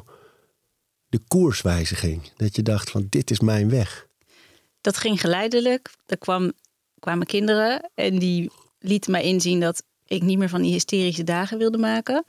[1.09, 2.31] de koerswijziging?
[2.37, 4.07] Dat je dacht van dit is mijn weg.
[4.81, 5.91] dat ging geleidelijk.
[6.07, 6.53] Er kwam,
[6.99, 11.59] kwamen kinderen en die lieten mij inzien dat ik niet meer van die hysterische dagen
[11.59, 12.25] wilde maken.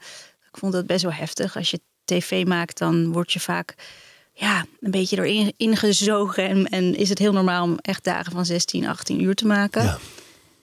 [0.50, 1.56] Ik vond dat best wel heftig.
[1.56, 3.74] Als je tv maakt, dan word je vaak
[4.38, 6.48] ja, een beetje erin ingezogen.
[6.48, 9.82] En, en is het heel normaal om echt dagen van 16, 18 uur te maken.
[9.82, 9.98] Ja.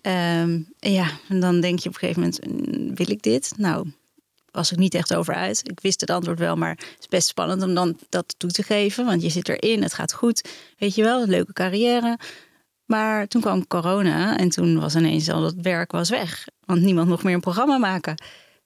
[0.01, 3.53] Ehm, en ja, en dan denk je op een gegeven moment, mm, wil ik dit?
[3.57, 3.91] Nou,
[4.51, 5.61] was ik niet echt over uit.
[5.63, 8.63] Ik wist het antwoord wel, maar het is best spannend om dan dat toe te
[8.63, 9.05] geven.
[9.05, 10.49] Want je zit erin, het gaat goed.
[10.77, 12.19] Weet je wel, een leuke carrière.
[12.85, 16.47] Maar toen kwam corona en toen was ineens al dat werk was weg.
[16.65, 18.15] Want niemand mocht meer een programma maken.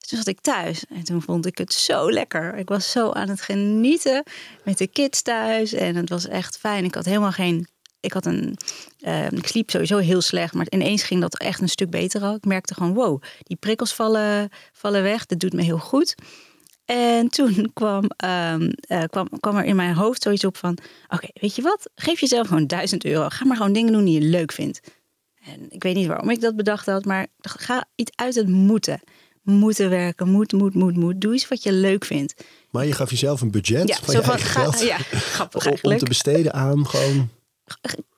[0.10, 2.56] Toen zat ik thuis en toen vond ik het zo lekker.
[2.56, 4.24] Ik was zo aan het genieten
[4.64, 5.74] met de kids thuis.
[5.74, 6.84] En het was echt fijn.
[6.84, 7.68] Ik had helemaal geen...
[8.00, 8.58] Ik, had een,
[9.00, 12.36] eh, ik sliep sowieso heel slecht, maar ineens ging dat echt een stuk beter al.
[12.36, 15.26] Ik merkte gewoon, wow, die prikkels vallen, vallen weg.
[15.26, 16.16] Dat doet me heel goed.
[16.86, 20.78] En toen kwam, ehm, eh, kwam, kwam er in mijn hoofd zoiets op van...
[21.08, 21.90] oké, weet je wat?
[21.96, 23.30] Geef jezelf gewoon 1000 euro.
[23.30, 24.80] Ga maar gewoon dingen doen die je leuk vindt.
[25.44, 29.02] En ik weet niet waarom ik dat bedacht had, maar ga iets uit het moeten.
[29.52, 31.22] Moeten werken, moet, moet, moet, moet.
[31.22, 32.34] Doe iets wat je leuk vindt.
[32.70, 34.82] Maar je gaf jezelf een budget Ja, van je van, eigen ga, geld.
[34.82, 37.30] ja, grappig om- om te besteden aan gewoon...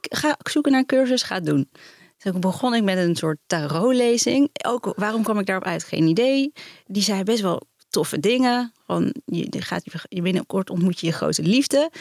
[0.01, 1.69] ga zoeken naar een cursus, ga het doen.
[2.17, 4.49] Dus toen begon ik met een soort tarotlezing.
[4.65, 5.83] Ook waarom kwam ik daarop uit?
[5.83, 6.51] Geen idee.
[6.87, 8.73] Die zei best wel toffe dingen.
[8.85, 11.91] Van je, gaat je binnenkort ontmoet je je grote liefde.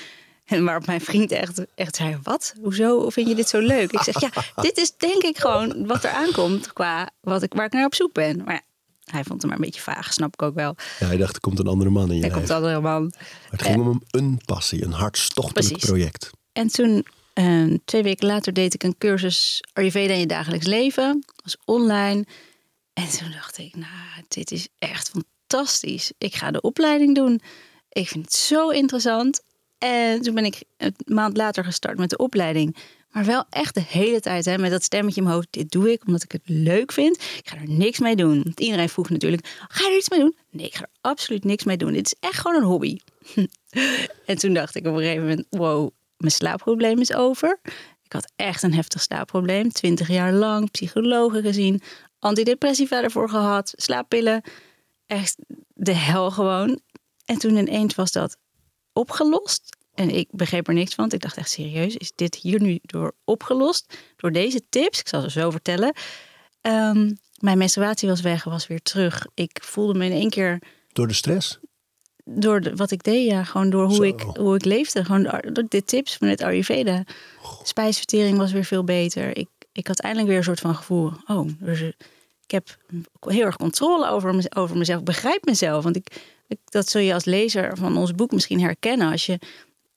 [0.44, 2.54] En waarop mijn vriend echt, echt zei: Wat?
[2.62, 3.92] Hoezo vind je dit zo leuk?
[3.92, 4.30] Ik zeg: Ja,
[4.62, 7.94] dit is denk ik gewoon wat er aankomt qua wat ik, waar ik naar op
[7.94, 8.42] zoek ben.
[8.44, 8.62] Maar
[9.10, 10.76] hij vond het maar een beetje vaag, snap ik ook wel.
[10.98, 12.32] Ja, hij dacht er komt een andere man in je lijf.
[12.32, 13.02] komt de andere man.
[13.02, 15.88] Maar het ging om een, een passie, een hartstochtelijk Precies.
[15.88, 16.30] project.
[16.52, 21.24] En toen, eh, twee weken later, deed ik een cursus Ayurveda in je dagelijks leven.
[21.26, 22.24] Dat was online.
[22.92, 26.12] En toen dacht ik, nou, dit is echt fantastisch.
[26.18, 27.40] Ik ga de opleiding doen.
[27.88, 29.40] Ik vind het zo interessant.
[29.78, 32.76] En toen ben ik een maand later gestart met de opleiding.
[33.10, 35.48] Maar wel echt de hele tijd hè, met dat stemmetje in mijn hoofd.
[35.50, 37.16] Dit doe ik omdat ik het leuk vind.
[37.16, 38.42] Ik ga er niks mee doen.
[38.42, 40.36] Want iedereen vroeg natuurlijk, ga je er iets mee doen?
[40.50, 41.92] Nee, ik ga er absoluut niks mee doen.
[41.92, 42.98] Dit is echt gewoon een hobby.
[44.26, 47.58] en toen dacht ik op een gegeven moment, wow, mijn slaapprobleem is over.
[48.02, 49.72] Ik had echt een heftig slaapprobleem.
[49.72, 51.82] Twintig jaar lang, psychologen gezien.
[52.18, 53.72] Antidepressiva ervoor gehad.
[53.76, 54.42] Slaappillen.
[55.06, 55.36] Echt
[55.74, 56.80] de hel gewoon.
[57.24, 58.36] En toen ineens was dat
[58.92, 59.76] opgelost.
[60.00, 60.96] En ik begreep er niks van.
[60.98, 63.94] want Ik dacht echt serieus, is dit hier nu door opgelost?
[64.16, 65.92] Door deze tips, ik zal ze zo vertellen.
[66.60, 69.26] Ehm, mijn menstruatie was weg, was weer terug.
[69.34, 70.58] Ik voelde me in één keer
[70.92, 71.58] Door de stress?
[72.24, 74.02] door de, wat ik deed, ja, gewoon door hoe, Zo.
[74.02, 75.04] ik, hoe ik leefde.
[75.04, 77.04] Gewoon door- de tips van het Ayurveda.
[77.62, 79.36] Spijsvertering was weer veel beter.
[79.36, 81.12] Ik, ik had eindelijk weer een soort van gevoel.
[81.26, 82.76] Oh, dus ik heb
[83.20, 84.98] heel erg controle over, mez- over mezelf.
[84.98, 85.84] Ik begrijp mezelf.
[85.84, 86.06] Want ik,
[86.48, 89.10] ik, dat zul je als lezer van ons boek misschien herkennen.
[89.10, 89.38] Als je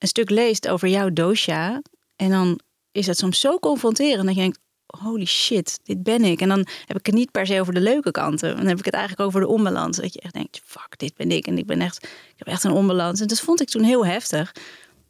[0.04, 1.82] een stuk leest over jouw dosha.
[2.16, 2.60] En dan
[2.92, 4.60] is het soms zo confronterend dat je denkt...
[4.86, 6.42] Holy shit, dit ben ik.
[6.42, 8.56] En dan heb ik het niet per se over de leuke kanten.
[8.56, 9.98] Dan heb ik het eigenlijk over de onbalans.
[9.98, 11.48] Dat je echt denkt, fuck, dit ben ik.
[11.48, 13.22] En ik ben echt, ik heb echt een onbalans.
[13.22, 14.56] En dat vond ik toen heel heftig.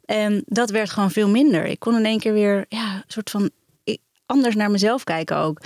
[0.04, 1.64] En dat werd gewoon veel minder.
[1.64, 3.50] Ik kon in één keer weer, ja, een soort van
[4.26, 5.60] anders naar mezelf kijken ook.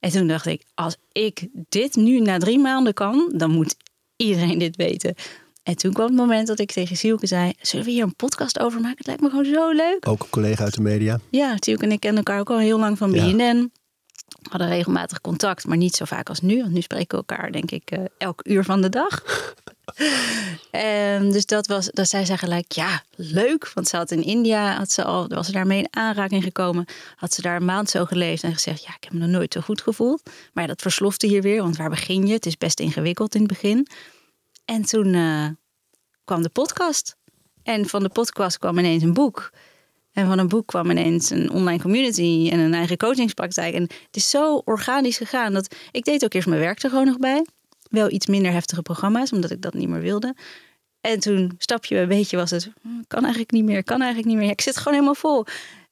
[0.00, 3.76] En toen dacht ik, als ik dit nu na drie maanden kan, dan moet
[4.16, 5.14] iedereen dit weten.
[5.62, 8.60] En toen kwam het moment dat ik tegen Sielke zei: Zullen we hier een podcast
[8.60, 8.96] over maken?
[8.98, 10.08] Het lijkt me gewoon zo leuk.
[10.08, 11.20] Ook een collega uit de media.
[11.30, 13.24] Ja, Sielke en ik kennen elkaar ook al heel lang van Ja.
[13.30, 13.72] BNN.
[14.50, 16.60] Hadden regelmatig contact, maar niet zo vaak als nu.
[16.60, 19.22] Want nu spreken we elkaar, denk ik, eh, elk uur van de dag.
[20.70, 23.70] en dus dat was, dat zij zei gelijk, ja, leuk.
[23.74, 26.84] Want ze had in India, had ze al, was ze daarmee in aanraking gekomen.
[27.16, 29.52] Had ze daar een maand zo geleefd en gezegd, ja, ik heb me nog nooit
[29.52, 30.22] zo goed gevoeld.
[30.52, 32.32] Maar ja, dat verslofte hier weer, want waar begin je?
[32.32, 33.86] Het is best ingewikkeld in het begin.
[34.72, 35.46] En toen eh,
[36.24, 37.16] kwam de podcast.
[37.62, 39.50] En van de podcast kwam ineens een boek.
[40.12, 43.74] En van een boek kwam ineens een online community en een eigen coachingspraktijk.
[43.74, 47.06] En het is zo organisch gegaan dat ik deed ook eerst mijn werk er gewoon
[47.06, 47.46] nog bij.
[47.90, 50.34] Wel iets minder heftige programma's, omdat ik dat niet meer wilde.
[51.00, 54.36] En toen stapje bij beetje was het, "Hm, kan eigenlijk niet meer, kan eigenlijk niet
[54.36, 54.46] meer.
[54.46, 55.44] Ja, ik zit gewoon helemaal vol.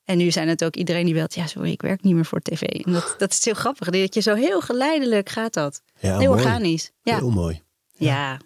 [0.04, 2.40] En nu zijn het ook iedereen die belt, ja sorry, ik werk niet meer voor
[2.40, 2.60] tv.
[2.62, 5.82] En dat, dat is heel grappig, dat je zo heel geleidelijk gaat dat.
[5.98, 6.42] Ja, heel mooi.
[6.44, 6.90] organisch.
[7.02, 7.62] Ja, Heel mooi.
[7.92, 8.38] ja,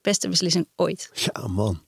[0.00, 1.10] beste beslissing ooit.
[1.32, 1.82] Ja, man.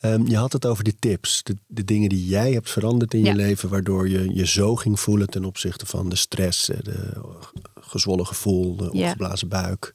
[0.00, 1.42] Ehm, je had het over de tips.
[1.42, 3.30] De, de dingen die jij hebt veranderd in Ja.
[3.30, 3.68] je leven.
[3.68, 6.68] Waardoor je je zo ging voelen ten opzichte van de stress.
[6.68, 7.20] eh, De
[7.80, 9.02] gezwollen gevoel, de Ja.
[9.06, 9.92] opgeblazen buik.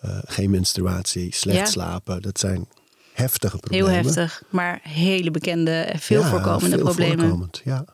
[0.00, 1.64] eh, geen menstruatie, slecht Ja.
[1.66, 2.22] slapen.
[2.22, 2.68] Dat zijn
[3.12, 4.04] heftige Heel problemen.
[4.04, 7.18] heftig, maar hele bekende, en veel Ja, voorkomende veel problemen.
[7.18, 7.84] voorkomend, ja.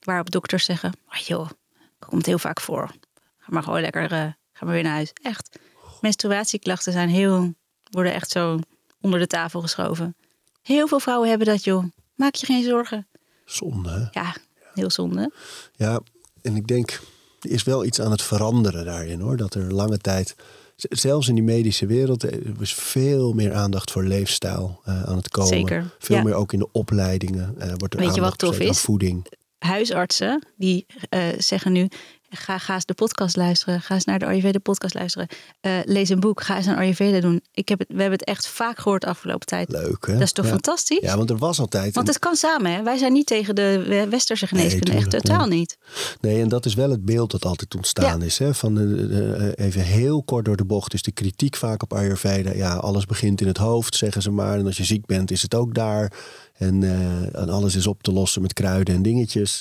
[0.00, 1.50] Waarop dokters zeggen, ah joh,
[1.98, 2.94] komt heel vaak voor.
[3.38, 4.20] Ga maar gewoon lekker, eh,
[4.52, 5.12] ga maar weer naar huis.
[5.22, 5.58] Echt.
[6.00, 7.54] Menstruatieklachten zijn heel,
[7.90, 8.58] worden echt zo
[9.00, 10.16] onder de tafel geschoven.
[10.62, 11.84] Heel veel vrouwen hebben dat joh.
[12.14, 13.06] Maak je geen zorgen.
[13.44, 14.20] Zonde, hè?
[14.20, 14.34] Ja,
[14.74, 15.32] heel zonde.
[15.72, 16.00] Ja,
[16.42, 17.00] en ik denk,
[17.40, 19.36] er is wel iets aan het veranderen daarin hoor.
[19.36, 20.34] Dat er lange tijd,
[20.76, 25.28] zelfs in die medische wereld, er was veel meer aandacht voor leefstijl eh, aan het
[25.28, 25.48] komen.
[25.48, 26.22] Zeker, Veel ja.
[26.22, 27.54] meer ook in de opleidingen.
[27.58, 28.80] eh, wordt er Weet je wat aandacht tof besteed aan is?
[28.80, 29.26] Voeding.
[29.58, 31.88] Huisartsen, die eh, zeggen nu,
[32.30, 33.80] ga, ga eens de podcast luisteren.
[33.80, 35.28] Ga eens naar de Ayurveda podcast luisteren.
[35.60, 37.42] Eh, lees een boek, ga eens een Ayurveda doen.
[37.52, 39.70] Ik heb het, we hebben het echt vaak gehoord de afgelopen tijd.
[39.70, 40.12] Leuk hè?
[40.12, 40.50] Dat is toch ja.
[40.50, 41.00] fantastisch?
[41.00, 41.94] Ja, want er was altijd...
[41.94, 42.82] Want het kan samen, hè?
[42.82, 44.92] Wij zijn niet tegen de we- westerse geneeskunde.
[44.92, 45.78] echt totaal niet.
[46.20, 48.38] Nee, en dat is wel het beeld dat altijd ontstaan is.
[48.38, 48.54] Hè?
[48.54, 52.52] Van, eh, eh, even heel kort door de bocht is de kritiek vaak op Ayurveda.
[52.52, 54.58] Ja, alles begint in het hoofd, zeggen ze maar.
[54.58, 56.12] En als je ziek bent, is het ook daar.
[56.58, 59.60] En, eh, en alles is op te lossen met kruiden en dingetjes.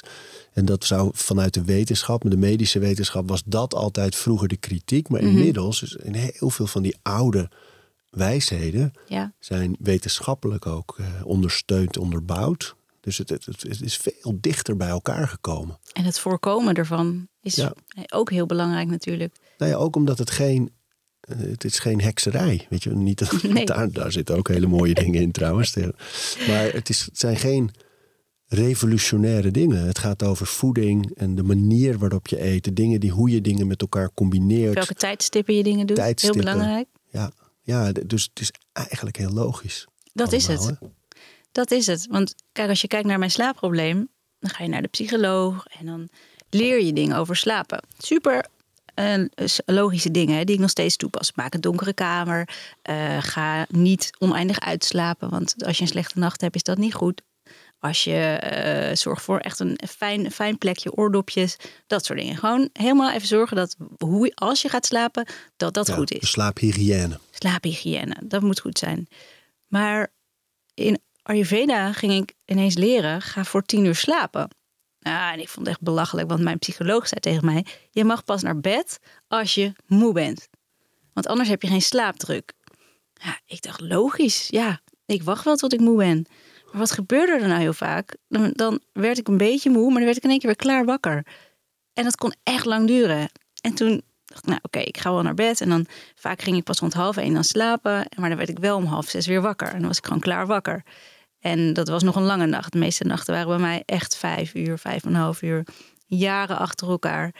[0.54, 5.10] En dat zou vanuit de wetenschap, de medische wetenschap, was dat altijd vroeger de kritiek.
[5.10, 7.50] Maar inmiddels is in heel veel van die oude
[8.10, 9.34] wijsheden Ja.
[9.40, 12.76] zijn wetenschappelijk ook eh, ondersteund, onderbouwd.
[13.02, 15.80] Dus het, het, het is veel dichter bij elkaar gekomen.
[15.94, 17.74] En het voorkomen ervan is Ja.
[18.14, 19.36] ook heel belangrijk natuurlijk.
[19.58, 20.72] Nou ja, ook omdat het geen.
[21.28, 22.68] Eh, Het is geen hekserij.
[22.70, 23.66] Weet je, niet, Nee.
[23.76, 25.76] daar, daar zitten ook hele mooie dingen in trouwens.
[26.48, 27.72] Maar het, is, het zijn geen
[28.48, 29.86] revolutionaire dingen.
[29.86, 32.64] Het gaat over voeding en de manier waarop je eet.
[32.64, 34.74] De dingen die, hoe je dingen met elkaar combineert.
[34.74, 36.42] Welke tijdstippen je dingen doet, Tijdstippen.
[36.42, 36.88] heel belangrijk.
[37.10, 39.88] Ja, ja, dus het is eigenlijk heel logisch.
[40.14, 40.66] Dat is het.
[40.66, 40.88] hè?
[41.52, 42.08] Dat is het.
[42.10, 44.08] Want kijk, als je kijkt naar mijn slaapprobleem,
[44.40, 46.10] dan ga je naar de psycholoog en dan
[46.50, 47.84] leer je dingen over slapen.
[47.98, 48.46] Super
[48.96, 49.24] eh,
[49.66, 51.32] logische dingen hè, die ik nog steeds toepas.
[51.34, 52.50] Maak een donkere kamer.
[52.82, 56.94] eh, ga niet oneindig uitslapen, want als je een slechte nacht hebt, is dat niet
[56.94, 57.22] goed.
[57.80, 62.38] Als je eh zorgt voor echt een fijn, fijn plekje, oordopjes, dat soort dingen.
[62.38, 65.26] Gewoon helemaal even zorgen dat hoe, als je gaat slapen,
[65.58, 66.30] dat dat Ja, goed is.
[66.32, 67.20] slaaphygiëne.
[67.32, 69.08] Slaaphygiëne, dat moet goed zijn.
[69.68, 70.12] Maar
[70.74, 74.50] in Ayurveda ging ik ineens leren, ga voor tien uur slapen.
[75.06, 77.66] Nou, en ik vond het echt belachelijk, want mijn psycholoog zei tegen mij...
[77.92, 80.48] je mag pas naar bed als je moe bent.
[81.14, 82.54] Want anders heb je geen slaapdruk.
[83.14, 86.26] Ja, ik dacht, logisch, ja, ik wacht wel tot ik moe ben.
[86.66, 88.16] Maar wat gebeurde er nou heel vaak?
[88.28, 90.58] Dan, dan werd ik een beetje moe, maar dan werd ik in één keer weer
[90.58, 91.26] klaar wakker.
[91.94, 93.30] En dat kon echt lang duren.
[93.62, 95.62] En toen dacht ik, nou oké, ik ga wel naar bed.
[95.62, 95.86] En dan
[96.16, 98.08] vaak ging ik pas rond half één dan slapen.
[98.16, 99.68] Maar dan werd ik wel om half zes weer wakker.
[99.68, 100.84] En dan was ik gewoon klaar wakker.
[101.46, 102.72] En dat was nog een lange nacht.
[102.72, 105.66] De meeste nachten waren bij mij echt vijf uur, vijf en een half uur.
[106.06, 107.34] Jaren achter elkaar.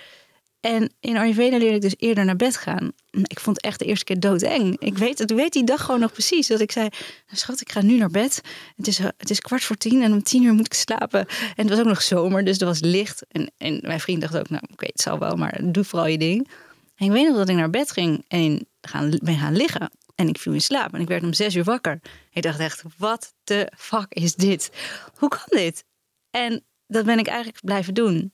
[0.60, 2.92] En in Ayurveda leerde ik dus eerder naar bed gaan.
[3.12, 4.80] Ik vond het echt de eerste keer doodeng.
[4.80, 6.48] Ik weet, ik weet die dag gewoon nog precies.
[6.48, 6.88] Dat ik zei,
[7.26, 8.42] nou, schat, ik ga nu naar bed.
[8.76, 11.20] Het is, het is kwart voor tien en om tien uur moet ik slapen.
[11.56, 13.26] En het was ook nog zomer, dus er was licht.
[13.28, 16.18] En, en mijn vriend dacht ook, nou oké, het zal wel, maar doe vooral je
[16.18, 16.50] ding.
[16.96, 19.92] En ik weet nog dat ik naar bed ging en gaan, ben gaan liggen.
[20.16, 22.00] En ik viel in slaap en ik werd om zes uur wakker.
[22.32, 24.72] Ik dacht echt, wat de fuck is dit?
[25.18, 25.84] Hoe kan dit?
[26.30, 28.34] En dat ben ik eigenlijk blijven doen.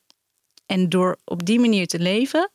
[0.65, 2.51] En door op die manier te leven,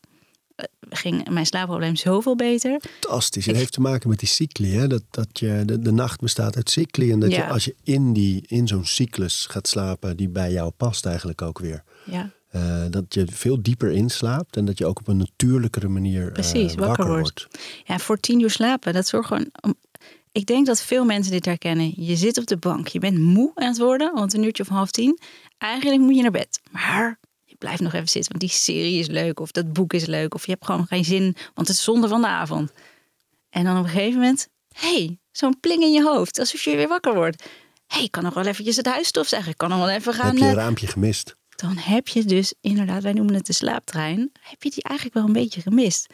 [0.55, 2.81] eh, ging mijn slaapprobleem zoveel beter.
[3.01, 3.47] Fantastisch.
[3.47, 4.75] Het heeft te maken met die cycli.
[4.75, 4.87] Hè?
[4.87, 7.13] Dat, dat je, de, de nacht bestaat uit cycli.
[7.13, 10.71] En dat je als je in, die, in zo'n cyclus gaat slapen die bij jou
[10.71, 11.83] past eigenlijk ook weer.
[12.05, 12.33] Ja.
[12.55, 16.33] Uh, dat je veel dieper inslaapt en dat je ook op een natuurlijkere manier uh,
[16.33, 17.47] Precies, wakker, wakker wordt.
[17.85, 19.51] Ja, voor tien uur slapen, dat zorgt gewoon...
[19.61, 19.75] Om,
[20.33, 21.93] ik denk dat veel mensen dit herkennen.
[21.97, 24.69] Je zit op de bank, je bent moe aan het worden, want een uurtje of
[24.69, 25.19] half tien.
[25.59, 26.61] Eigenlijk moet je naar bed.
[26.71, 27.19] Maar
[27.59, 30.47] blijf nog even zitten, want die serie is leuk of dat boek is leuk of
[30.47, 32.73] je hebt gewoon geen zin, want het is zonde van de avond.
[33.51, 36.89] En dan op een gegeven moment, hey, zo'n pling in je hoofd, alsof je weer
[36.89, 37.45] wakker wordt.
[37.87, 40.27] hey, ik kan nog wel eventjes het huis stofzeggen, ik kan nog wel even gaan.
[40.27, 41.37] Heb je een raampje gemist?
[41.57, 45.27] Dan heb je dus inderdaad, wij noemen het de slaaptrein, heb je die eigenlijk wel
[45.27, 46.07] een beetje gemist.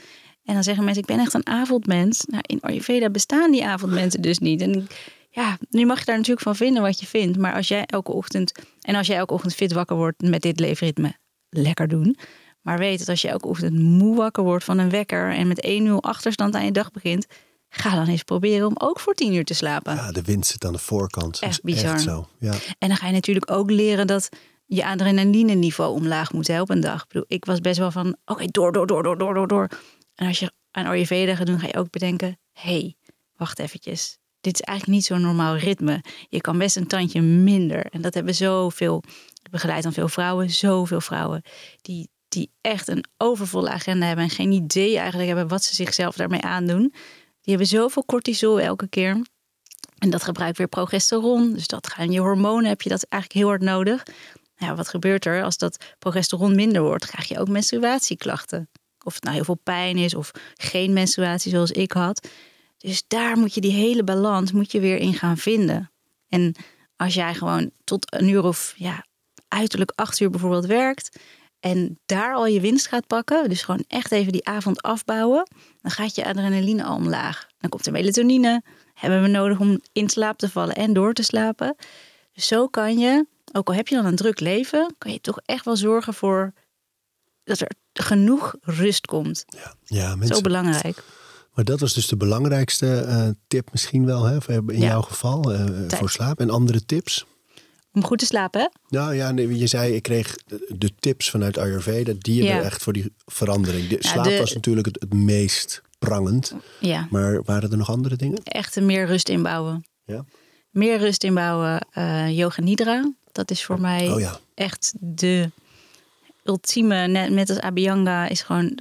[0.45, 2.25] En dan zeggen mensen, ik ben echt een avondmens.
[2.25, 4.61] Nou, in Ayurveda bestaan die avondmensen dus niet.
[4.61, 4.87] En
[5.31, 7.39] ja, nu mag je daar natuurlijk van vinden wat je vindt.
[7.39, 10.61] Maar als jij elke ochtend, en als jij elke ochtend fit wakker wordt met dit
[10.61, 11.17] leefritme,
[11.49, 12.17] lekker doen.
[12.61, 15.67] Maar weet dat als je elke ochtend moe wakker wordt van een wekker en met
[15.67, 17.27] 1-0 achterstand aan je dag begint,
[17.69, 19.95] ga dan eens proberen om ook voor 10 uur te slapen.
[19.95, 21.39] Ja, de wind zit aan de voorkant.
[21.39, 21.95] Echt bizar.
[21.95, 22.29] Echt zo.
[22.39, 22.55] Ja.
[22.79, 24.29] En dan ga je natuurlijk ook leren dat
[24.75, 27.03] je adrenaline niveau omlaag moet helpen een dag.
[27.03, 29.69] Ik, bedoel, ik was best wel van, oké, door, door, door, door, door, door, door.
[30.15, 32.97] En als je aan Ayurveda gaat doen, ga je ook bedenken, hey,
[33.37, 34.19] wacht eventjes.
[34.41, 36.05] Dit is eigenlijk niet zo'n normaal ritme.
[36.29, 37.87] Je kan best een tandje minder.
[37.87, 39.03] En dat hebben zoveel
[39.43, 41.43] ik begeleid dan veel vrouwen, zoveel vrouwen,
[41.83, 46.17] die, die echt een overvolle agenda hebben en geen idee eigenlijk hebben wat ze zichzelf
[46.17, 46.93] daarmee aandoen.
[47.41, 49.23] Die hebben zoveel cortisol elke keer.
[49.99, 51.53] En dat gebruikt weer progesteron.
[51.53, 54.03] Dus dat gaan je hormonen, heb je dat eigenlijk heel hard nodig.
[54.63, 57.07] Nou, wat gebeurt er als dat progesteron minder wordt?
[57.07, 58.71] Krijg je ook menstruatieklachten.
[59.05, 62.29] Of het nou heel veel pijn is of geen menstruatie zoals ik had.
[62.79, 65.91] Dus daar moet je die hele balans moet je weer in gaan vinden.
[66.29, 66.55] En
[66.97, 69.07] als jij gewoon tot een uur of ja,
[69.49, 71.19] uiterlijk acht uur bijvoorbeeld werkt
[71.61, 75.49] en daar al je winst gaat pakken, dus gewoon echt even die avond afbouwen,
[75.81, 77.47] dan gaat je adrenaline al omlaag.
[77.59, 78.63] Dan komt er melatonine,
[78.95, 81.77] hebben we nodig om in slaap te vallen en door te slapen.
[82.33, 85.39] Dus zo kan je, ook al heb je dan een druk leven, kan je toch
[85.45, 86.53] echt wel zorgen voor
[87.45, 89.45] dat er genoeg rust komt.
[89.47, 91.03] Ja, ja mensen, Zo belangrijk.
[91.55, 94.87] Maar dat was dus de belangrijkste uh, tip misschien wel, hè, in ja.
[94.87, 96.41] jouw geval, uh, voor slaap.
[96.41, 97.27] En andere tips?
[97.93, 98.67] Om goed te slapen, hè?
[98.89, 100.37] Nou ja, nee, je zei, ik kreeg
[100.69, 102.13] de tips vanuit Ayurveda.
[102.19, 102.67] Die hebben ja.
[102.67, 103.89] echt voor die verandering.
[103.89, 104.39] De slaap de...
[104.39, 106.55] was natuurlijk het, het, meest prangend.
[106.81, 107.07] Ja.
[107.11, 108.43] Maar waren er nog andere dingen?
[108.43, 109.85] Echt meer rust inbouwen.
[110.05, 110.25] Ja.
[110.71, 111.87] Meer rust inbouwen.
[111.99, 113.13] Uh, yoga Nidra.
[113.33, 114.39] Dat is voor mij oh, ja.
[114.55, 115.51] echt de
[116.45, 118.79] ultieme, net, net als Abhyanga, is gewoon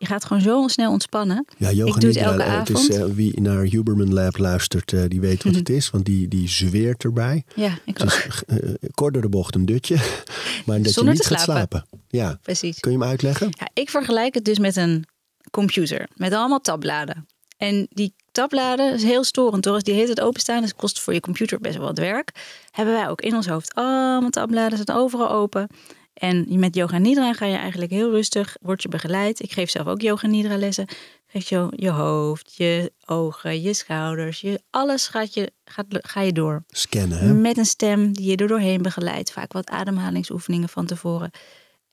[0.00, 1.44] je gaat gewoon zo snel ontspannen.
[1.58, 2.88] Ja, yoga ik doe het elke het avond.
[2.88, 5.90] Is, uh, wie naar Huberman Lab luistert, uh, die weet wat het is.
[5.90, 7.44] Want die, die zweert erbij.
[7.54, 9.96] Ja, ik dus, uh, kort door de bocht een dutje.
[10.66, 11.84] Maar dat Zonder je niet te gaat slapen.
[11.88, 12.04] slapen.
[12.08, 12.80] Ja, precies.
[12.80, 13.48] Kun je hem uitleggen?
[13.50, 15.06] Ja, ik vergelijk het dus met een
[15.50, 16.08] computer.
[16.14, 17.26] Met allemaal tabbladen.
[17.56, 19.74] En die tabbladen is heel storend hoor.
[19.74, 22.32] Als die heet het openstaan, dus kost voor je computer best wel wat werk.
[22.70, 25.68] Hebben wij ook in ons hoofd allemaal tabbladen, staan overal open.
[26.14, 29.42] En met yoga nidra ga je eigenlijk heel rustig, word je begeleid.
[29.42, 30.86] Ik geef zelf ook yoga nidra lessen.
[31.26, 36.32] Geef je je hoofd, je ogen, je schouders, je, alles gaat je, gaat, ga je
[36.32, 36.64] door.
[36.68, 37.32] Scannen, hè?
[37.32, 39.32] Met een stem die je er doorheen begeleidt.
[39.32, 41.30] Vaak wat ademhalingsoefeningen van tevoren.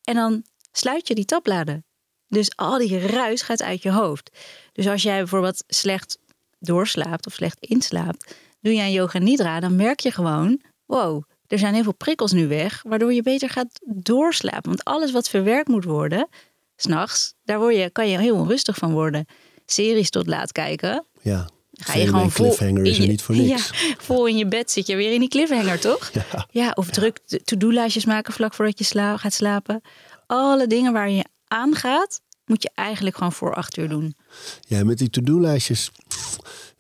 [0.04, 1.86] En dan sluit je die tabbladen.
[2.28, 4.32] Dus al die ruis gaat uit je hoofd.
[4.74, 6.20] Dus als jij bijvoorbeeld slecht
[6.60, 11.60] doorslaapt of slecht inslaapt, doe je aan yoga nidra, dan merk je gewoon, wow, er
[11.60, 14.70] zijn heel veel prikkels nu weg, waardoor je beter gaat doorslapen.
[14.70, 16.28] Want alles wat verwerkt moet worden,
[16.76, 19.26] s'nachts, daar word je, kan je heel onrustig van worden.
[19.66, 21.06] Series tot laat kijken.
[21.22, 21.50] Ja.
[21.72, 23.50] Ga je gewoon vol cliffhanger is er niet voor niks.
[23.72, 26.12] Ja, vol in je bed zit je weer in die cliffhanger, toch?
[26.14, 26.48] Ja.
[26.52, 29.82] ja of druk to-do-lijstjes maken vlak voordat je sla gaat slapen.
[30.26, 34.16] Alle dingen waar je aan gaat, moet je eigenlijk gewoon voor acht uur doen.
[34.68, 35.92] Ja, met die to-do-lijstjes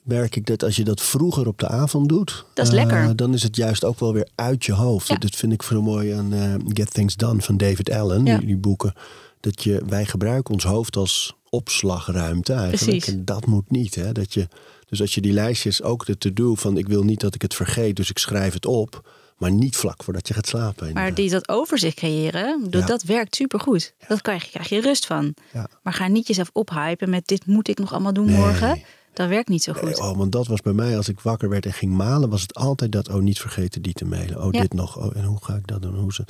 [0.03, 3.03] merk ik dat als je dat vroeger op de avond doet, dat is lekker.
[3.03, 5.07] Uh, dan is het juist ook wel weer uit je hoofd.
[5.07, 5.15] Ja.
[5.15, 8.37] Dat vind ik zo mooi aan uh, Get Things Done van David Allen, Ja.
[8.37, 8.93] die, die boeken.
[9.39, 12.83] Dat je, wij gebruiken ons hoofd als opslagruimte eigenlijk.
[12.83, 13.07] Precies.
[13.13, 13.95] En dat moet niet.
[13.95, 14.11] Hè?
[14.11, 14.47] Dat je
[14.89, 17.53] Dus als je die lijstjes ook de to-do van ik wil niet dat ik het
[17.53, 19.09] vergeet, dus ik schrijf het op.
[19.37, 20.93] Maar niet vlak voordat je gaat slapen.
[20.93, 22.85] Maar die dat overzicht creëren, Ja.
[22.85, 23.93] dat werkt supergoed.
[24.07, 25.33] Dat krijg je, krijg je rust van.
[25.53, 25.67] Ja.
[25.83, 28.35] Maar ga niet jezelf ophypen met dit moet ik nog allemaal doen Nee.
[28.37, 28.81] morgen.
[29.17, 29.83] Dat werkt niet zo goed.
[29.83, 32.41] Nee, oh, want dat was bij mij, als ik wakker werd en ging malen, was
[32.41, 34.43] het altijd dat, oh, niet vergeten die te mailen.
[34.43, 34.61] Oh, Ja.
[34.61, 34.97] dit nog.
[34.97, 35.95] Oh, en hoe ga ik dat doen?
[35.95, 36.25] Hoe ze,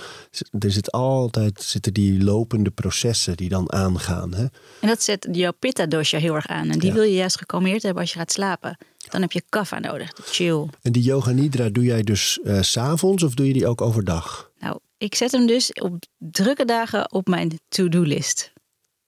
[0.59, 4.33] er zit altijd, zitten die lopende processen die dan aangaan.
[4.33, 4.43] Hè?
[4.79, 6.69] En dat zet jouw pitta dosha heel erg aan.
[6.69, 6.93] En die Ja.
[6.93, 8.77] wil je juist gekalmeerd hebben als je gaat slapen.
[9.09, 10.67] Dan heb je kaffa nodig, chill.
[10.81, 13.81] En die yoga nidra doe jij dus eh, s s'avonds of doe je die ook
[13.81, 14.51] overdag?
[14.59, 18.53] Nou, ik zet hem dus op drukke dagen op mijn to-do-list.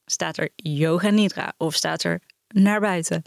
[0.06, 3.22] Staat er yoga nidra of staat er naar buiten.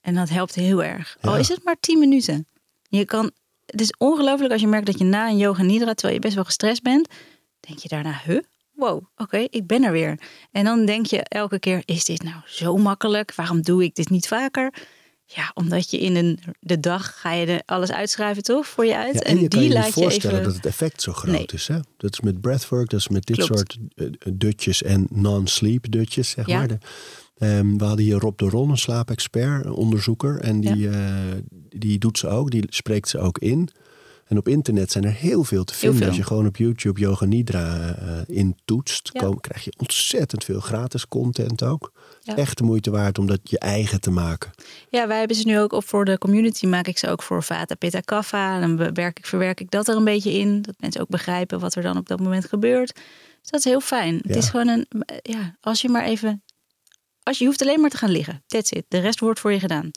[0.00, 1.16] En dat helpt heel erg.
[1.20, 2.46] Al is het maar 10 minuten.
[2.88, 3.30] Je kan,
[3.66, 6.34] het is ongelooflijk als je merkt dat je na een yoga nidra, terwijl je best
[6.34, 7.08] wel gestrest bent,
[7.60, 8.38] denk je daarna, huh?
[8.74, 10.20] Wow, oké, ik ben er weer.
[10.50, 13.34] En dan denk je elke keer, is dit nou zo makkelijk?
[13.34, 14.72] Waarom doe ik dit niet vaker?
[15.24, 18.66] Ja, omdat je in een, de dag ga je er alles uitschrijven, toch?
[18.66, 19.14] Voor je uit.
[19.14, 20.46] Ja, en je kan die je laat niet je voorstellen even...
[20.48, 21.46] dat het effect zo groot Nee.
[21.52, 21.68] is.
[21.68, 21.78] Hè?
[21.96, 23.54] Dat is met breathwork, dat is met dit Klopt.
[23.56, 26.58] soort eh, dutjes en non-sleep dutjes, zeg Ja.
[26.58, 26.68] maar.
[26.68, 26.78] De,
[27.40, 30.40] ehm, we hadden hier Rob de Ron, een slaapexpert, een onderzoeker.
[30.40, 31.14] En die, eh,
[31.68, 33.68] die doet ze ook, die spreekt ze ook in.
[34.26, 35.98] En op internet zijn er heel veel te vinden.
[35.98, 36.06] veel.
[36.08, 39.20] Als je gewoon op YouTube Yoga Nidra eh intoetst, Ja.
[39.20, 41.92] kom, krijg je ontzettend veel gratis content ook.
[42.20, 42.36] Ja.
[42.36, 44.50] Echt de moeite waard om dat je eigen te maken.
[44.90, 46.66] Ja, wij hebben ze nu ook op voor de community.
[46.66, 48.54] Maak ik ze ook voor Vata Pitta Kaffa.
[48.54, 50.62] En dan bewerk ik, verwerk ik dat er een beetje in.
[50.62, 52.94] Dat mensen ook begrijpen wat er dan op dat moment gebeurt.
[53.40, 54.14] Dus dat is heel fijn.
[54.16, 54.36] Het Ja.
[54.36, 54.86] is gewoon een,
[55.22, 56.42] ja, als je maar even,
[57.30, 58.42] als je, je hoeft alleen maar te gaan liggen.
[58.46, 58.84] That's it.
[58.88, 59.90] De rest wordt voor je gedaan.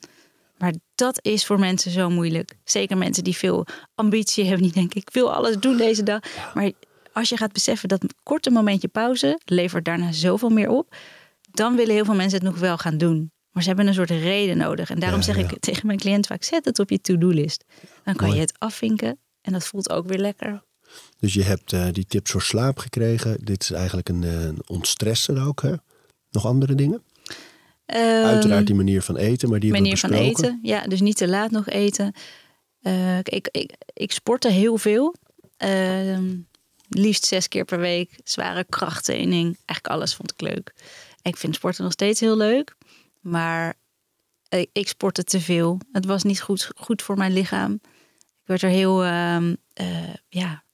[0.58, 2.56] Maar dat is voor mensen zo moeilijk.
[2.64, 4.62] Zeker mensen die veel ambitie hebben.
[4.62, 6.20] Die denken, ik wil alles doen deze dag.
[6.54, 6.72] Maar
[7.12, 10.96] als je gaat beseffen dat een korte momentje pauze levert daarna zoveel meer op.
[11.50, 13.32] Dan willen heel veel mensen het nog wel gaan doen.
[13.50, 14.90] Maar ze hebben een soort reden nodig.
[14.90, 15.42] En daarom Ja, zeg ja.
[15.42, 17.64] ik tegen mijn cliënt vaak, zet het op je to-do-list.
[18.04, 18.38] Dan kan Mooi.
[18.38, 19.18] je het afvinken.
[19.40, 20.62] En dat voelt ook weer lekker.
[21.18, 23.44] Dus je hebt eh, die tips voor slaap gekregen.
[23.44, 25.62] Dit is eigenlijk een, eh, een ontstresser ook.
[25.62, 25.74] Hè?
[26.30, 27.02] Nog andere dingen?
[27.86, 30.44] Ehm, Uiteraard die manier van eten, maar die manier van besproken.
[30.44, 30.58] eten.
[30.62, 32.12] Ja, dus niet te laat nog eten.
[32.80, 35.14] Eh, ik, ik, ik sportte heel veel.
[35.56, 36.36] Ehm,
[36.88, 38.18] liefst zes keer per week.
[38.24, 39.44] Zware krachttraining.
[39.44, 40.74] Eigenlijk alles vond ik leuk.
[41.22, 42.74] Ik vind sporten nog steeds heel leuk.
[43.20, 43.74] Maar
[44.72, 45.78] ik sportte te veel.
[45.92, 47.72] Het was niet goed, goed voor mijn lichaam.
[48.44, 50.64] Ik werd er heel ehm, eh, ja,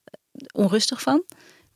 [0.51, 1.23] onrustig van.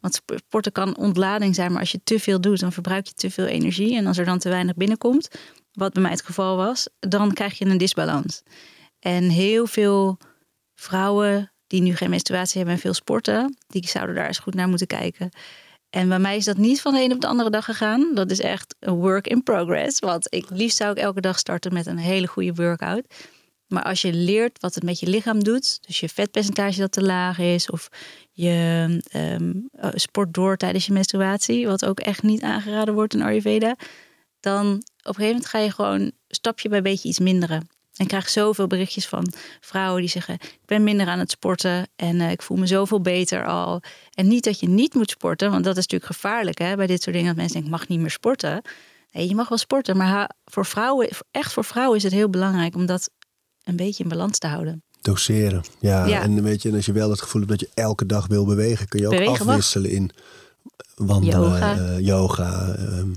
[0.06, 3.32] Want sporten kan ontlading zijn, maar als je te veel doet, dan verbruik je te
[3.32, 3.96] veel energie.
[3.96, 5.30] En als er dan te weinig binnenkomt,
[5.74, 8.44] wat bij mij het geval was, dan krijg je een disbalans.
[9.00, 10.18] En heel veel
[10.74, 14.68] vrouwen die nu geen menstruatie hebben en veel sporten, die zouden daar eens goed naar
[14.68, 15.30] moeten kijken.
[15.90, 18.12] En bij mij is dat niet van de een op de andere dag gegaan.
[18.14, 20.00] Dat is echt een work in progress.
[20.00, 23.06] Want ik liefst zou ik elke dag starten met een hele goede workout.
[23.68, 27.04] Maar als je leert wat het met je lichaam doet, dus je vetpercentage dat te
[27.04, 27.90] laag is, of
[28.32, 33.22] je ehm, eh, sport door tijdens je menstruatie, wat ook echt niet aangeraden wordt in
[33.22, 33.76] Ayurveda,
[34.40, 37.58] dan op een gegeven moment ga je gewoon stapje bij beetje iets minderen.
[37.96, 41.88] En ik krijg zoveel berichtjes van vrouwen die zeggen: Ik ben minder aan het sporten
[41.96, 43.82] en eh, ik voel me zoveel beter al.
[44.14, 47.02] En niet dat je niet moet sporten, want dat is natuurlijk gevaarlijk hè, bij dit
[47.02, 47.30] soort dingen.
[47.30, 48.62] Dat mensen denken: Ik mag niet meer sporten.
[49.12, 52.76] Nee, je mag wel sporten, maar voor vrouwen, echt voor vrouwen is het heel belangrijk
[52.76, 53.10] om dat
[53.66, 54.84] een beetje in balans te houden.
[55.02, 55.64] Doseren.
[55.80, 56.22] Ja, Ja.
[56.22, 58.46] en weet je, en als je wel het gevoel hebt dat je elke dag wil
[58.46, 59.48] bewegen, kun je ook Bewegen mag.
[59.56, 60.10] afwisselen in
[60.96, 61.98] wandelen, Yoga.
[62.00, 63.14] yoga ehm,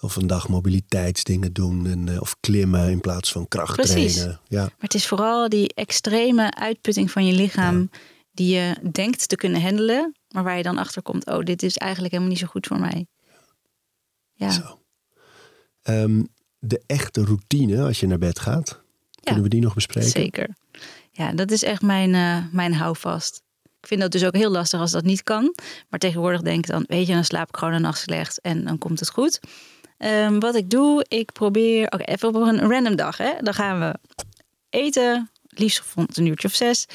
[0.00, 3.96] of een dag mobiliteitsdingen doen en, eh, of klimmen in plaats van krachttrainen.
[3.96, 4.22] Precies.
[4.48, 7.90] Ja, Maar het is vooral die extreme uitputting van je lichaam
[8.32, 11.76] die je denkt te kunnen handelen, maar waar je dan achter komt: oh, dit is
[11.76, 13.06] eigenlijk helemaal niet zo goed voor mij.
[14.32, 14.78] Ja, zo.
[15.82, 16.22] Ehm,
[16.58, 18.80] de echte routine als je naar bed gaat,
[19.24, 20.10] kunnen we die nog bespreken?
[20.10, 20.48] zeker.
[21.10, 23.42] Ja, dat is echt mijn, eh, mijn houvast.
[23.80, 25.54] Ik vind dat dus ook heel lastig als dat niet kan.
[25.88, 28.64] Maar tegenwoordig denk ik dan, weet je, dan slaap ik gewoon een nacht slecht en
[28.64, 29.40] dan komt het goed.
[29.98, 33.32] Ehm, wat ik doe, ik probeer, oké, even op een random dag, hè.
[33.40, 33.94] Dan gaan we
[34.70, 36.86] eten, liefst rond een uurtje of zes.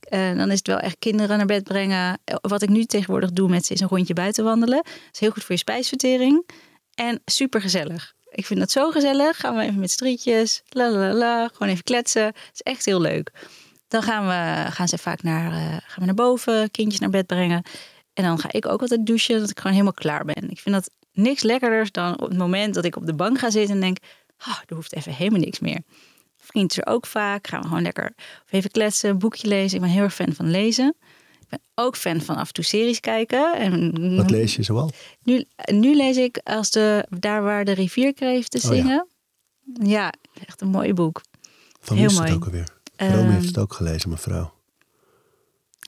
[0.00, 2.18] Eh, dan is het wel echt kinderen naar bed brengen.
[2.24, 4.82] Eh, Wat ik nu tegenwoordig doe met ze is een rondje buiten wandelen.
[4.82, 6.50] Dat is heel goed voor je spijsvertering.
[6.94, 8.14] En super gezellig.
[8.36, 9.36] Ik vind dat zo gezellig.
[9.36, 10.62] Gaan we even met strietjes.
[10.68, 11.48] La la la.
[11.52, 12.24] Gewoon even kletsen.
[12.24, 13.32] Het is echt heel leuk.
[13.88, 16.70] Dan gaan, we, gaan ze vaak naar, eh, gaan we naar boven.
[16.70, 17.62] Kindjes naar bed brengen.
[18.12, 19.40] En dan ga ik ook altijd douchen.
[19.40, 20.50] Dat ik gewoon helemaal klaar ben.
[20.50, 23.50] Ik vind dat niks lekkerder dan op het moment dat ik op de bank ga
[23.50, 23.74] zitten.
[23.74, 23.98] En denk,
[24.36, 25.82] ah, er hoeft even helemaal niks meer.
[26.36, 27.46] Vriend is er ook vaak.
[27.46, 28.14] Gaan we gewoon lekker
[28.50, 29.76] even kletsen, boekje lezen.
[29.76, 30.96] Ik ben heel erg fan van lezen.
[31.48, 33.54] Ik ben ook fan van af en toe series kijken.
[33.56, 34.90] En Wat lees je zoal?
[35.22, 38.82] nu, nu lees ik als de, daar waar de rivierkreeften Oh ja.
[38.82, 39.08] zingen.
[39.90, 40.12] ja.
[40.46, 41.20] echt een mooi boek.
[41.80, 42.38] Van Heel wie is het mooi.
[42.40, 42.68] ook alweer?
[42.96, 44.54] Rome heeft het ook gelezen, mevrouw.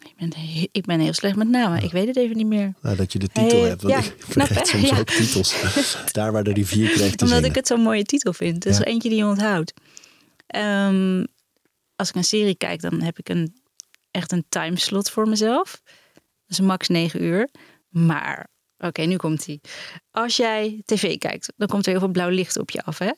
[0.04, 0.32] Ik ben,
[0.72, 1.82] ik ben heel slecht met namen.
[1.82, 2.74] Ik weet het even niet meer.
[2.82, 4.98] Nou, dat je de titel Hey, hebt, want ja, ik vergeet soms Ja.
[4.98, 5.54] ook titels.
[6.12, 7.44] Daar waar de rivier kreeg te Omdat zingen.
[7.50, 8.54] ik het zo'n mooie titel vind.
[8.64, 9.72] Het is er eentje die je onthoudt.
[10.46, 11.24] Ehm,
[11.96, 13.57] als ik een serie kijk, dan heb ik een,
[14.10, 15.82] echt een timeslot voor mezelf.
[16.46, 17.48] Is max 9 uur.
[17.88, 18.48] Maar,
[18.78, 19.60] oké, nu komt hij.
[20.10, 22.98] Als jij tv kijkt, dan komt er heel veel blauw licht op je af.
[22.98, 23.10] Hè?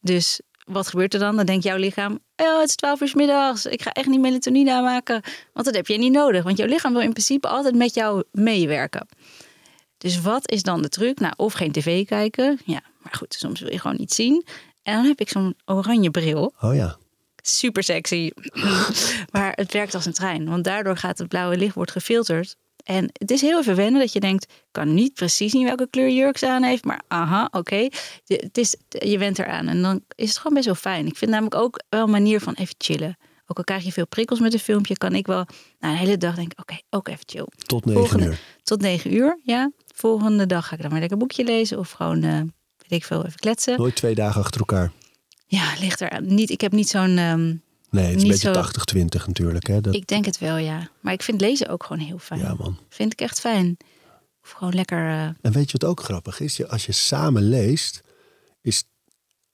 [0.00, 1.36] Dus wat gebeurt er dan?
[1.36, 3.66] Dan denkt jouw lichaam, oh, het is 12 uur middags.
[3.66, 5.22] Ik ga echt niet melatonine aanmaken.
[5.52, 6.42] Want dat heb je niet nodig.
[6.44, 9.06] Want jouw lichaam wil in principe altijd met jou meewerken.
[9.98, 11.20] Dus wat is dan de truc?
[11.20, 12.58] Nou, of geen tv kijken.
[12.64, 14.46] Ja, maar goed, soms wil je gewoon iets zien.
[14.82, 16.54] En dan heb ik zo'n oranje bril.
[16.60, 16.98] Oh ja,
[17.48, 18.30] Super sexy.
[19.32, 20.48] maar het werkt als een trein.
[20.48, 22.56] Want daardoor gaat het blauwe licht wordt gefilterd.
[22.84, 24.44] En het is heel even wennen dat je denkt...
[24.44, 26.84] ik kan niet precies zien welke kleur jurk ze aan heeft.
[26.84, 27.76] Maar aha, oké.
[27.76, 27.90] Je-
[28.42, 29.68] Het is, je went eraan.
[29.68, 31.06] En dan is het gewoon best wel fijn.
[31.06, 33.16] Ik vind namelijk ook wel een manier van even chillen.
[33.46, 34.96] Ook al krijg je veel prikkels met een filmpje...
[34.96, 35.46] kan ik wel
[35.78, 36.58] na een hele dag denken...
[36.58, 37.46] oké, ook even chill.
[37.56, 38.38] tot negen Volgende- uur.
[38.62, 39.70] Tot negen uur, ja.
[39.94, 41.78] Volgende dag ga ik dan weer lekker een boekje lezen.
[41.78, 42.34] Of gewoon, eh,
[42.76, 43.78] weet ik veel, even kletsen.
[43.78, 44.92] Nooit twee dagen achter elkaar.
[45.50, 46.50] Ja, ligt er niet.
[46.50, 47.18] Ik heb niet zo'n...
[47.18, 47.54] ehm,
[47.90, 49.66] Nee, het is een beetje zo- 80-20 natuurlijk.
[49.66, 49.80] Hè?
[49.80, 50.90] Dat, ik denk het wel, ja.
[51.00, 52.40] Maar ik vind lezen ook gewoon heel fijn.
[52.40, 52.78] ja, man.
[52.88, 53.76] Vind ik echt fijn.
[54.42, 54.98] Of gewoon lekker...
[55.08, 56.66] eh, En weet je wat ook grappig is?
[56.68, 58.00] Als je samen leest,
[58.60, 58.84] is,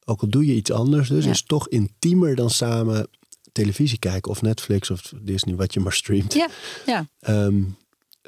[0.04, 1.30] ook al doe je iets anders, dus Ja.
[1.30, 3.08] is toch intiemer dan samen
[3.52, 6.32] televisie kijken of Netflix of Disney, wat je maar streamt.
[6.34, 6.48] ja,
[6.86, 7.06] ja.
[7.20, 7.62] Ehm,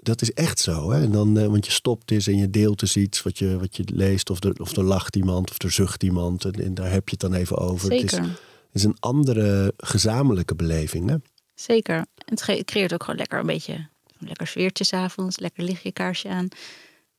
[0.07, 0.91] dat is echt zo.
[0.91, 1.03] Hè?
[1.03, 3.77] En dan, eh, want je stopt eens en je deelt eens iets wat je, wat
[3.77, 4.31] je leest.
[4.31, 6.45] Of er, of er lacht iemand of er zucht iemand.
[6.45, 7.93] En, en daar heb je het dan even over.
[7.93, 8.29] Het is, zeker.
[8.29, 8.39] het
[8.73, 11.09] is een andere gezamenlijke beleving.
[11.09, 11.17] Hè?
[11.55, 11.97] Zeker.
[11.97, 13.73] En Het creëert ook gewoon lekker een beetje...
[13.73, 15.39] een lekker sfeertje s'avonds.
[15.39, 16.49] Lekker lichtje kaarsje aan.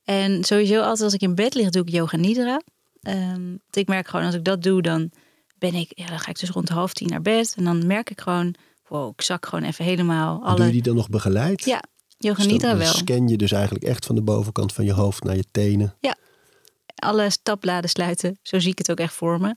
[0.03, 2.61] En sowieso altijd als ik in bed lig, doe ik yoga nidra.
[3.01, 5.11] Want ik merk gewoon, als ik dat doe, dan
[5.57, 5.91] ben ik...
[5.95, 7.53] Ja, dan ga ik dus rond half tien naar bed.
[7.57, 8.55] En dan merk ik gewoon...
[8.87, 10.71] Wow, ik zak gewoon even helemaal Doe je alle...
[10.71, 11.65] die dan nog begeleid?
[11.65, 11.83] Ja,
[12.17, 12.93] yoga Dus dan- wel.
[12.93, 15.95] scan je dus eigenlijk echt van de bovenkant van je hoofd naar je tenen.
[16.95, 18.39] alle stapbladen sluiten.
[18.41, 19.55] Zo zie ik het ook echt voor me.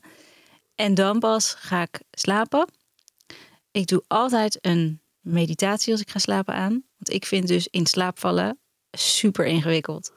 [0.74, 2.68] En dan pas ga ik slapen.
[3.70, 6.70] Ik doe altijd een meditatie als ik ga slapen aan.
[6.70, 8.58] Want ik vind dus in slaap vallen
[8.90, 10.12] super ingewikkeld.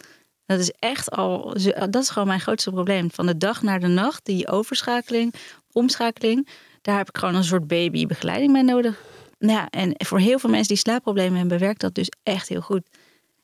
[0.45, 1.53] Dat is echt al,
[1.89, 3.11] dat is gewoon mijn grootste probleem.
[3.11, 5.33] Van de dag naar de nacht, die overschakeling,
[5.71, 6.47] omschakeling,
[6.81, 9.01] daar heb ik gewoon een soort babybegeleiding bij nodig.
[9.45, 12.61] Nou Ja, en voor heel veel mensen die slaapproblemen hebben, werkt dat dus echt heel
[12.61, 12.87] goed.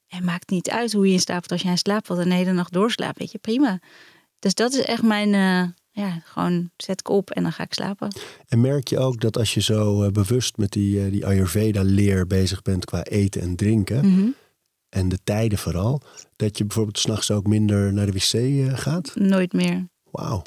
[0.08, 1.52] En maakt niet uit hoe je in slaap valt.
[1.52, 3.80] Als jij in slaap valt en de hele nacht doorslaapt, weet je, prima.
[4.40, 5.70] Dus dat is echt mijn, eh,
[6.04, 8.08] ja, gewoon zet ik op en dan ga ik slapen.
[8.48, 12.28] En merk je ook dat als je zo eh, bewust met die, eh, die Ayurveda-leer
[12.28, 14.30] bezig bent qua eten en drinken, Mhm.
[14.90, 16.02] en de tijden vooral,
[16.36, 19.16] dat je bijvoorbeeld s'nachts ook minder naar de wc gaat?
[19.16, 19.88] Nooit meer.
[20.12, 20.42] Wauw.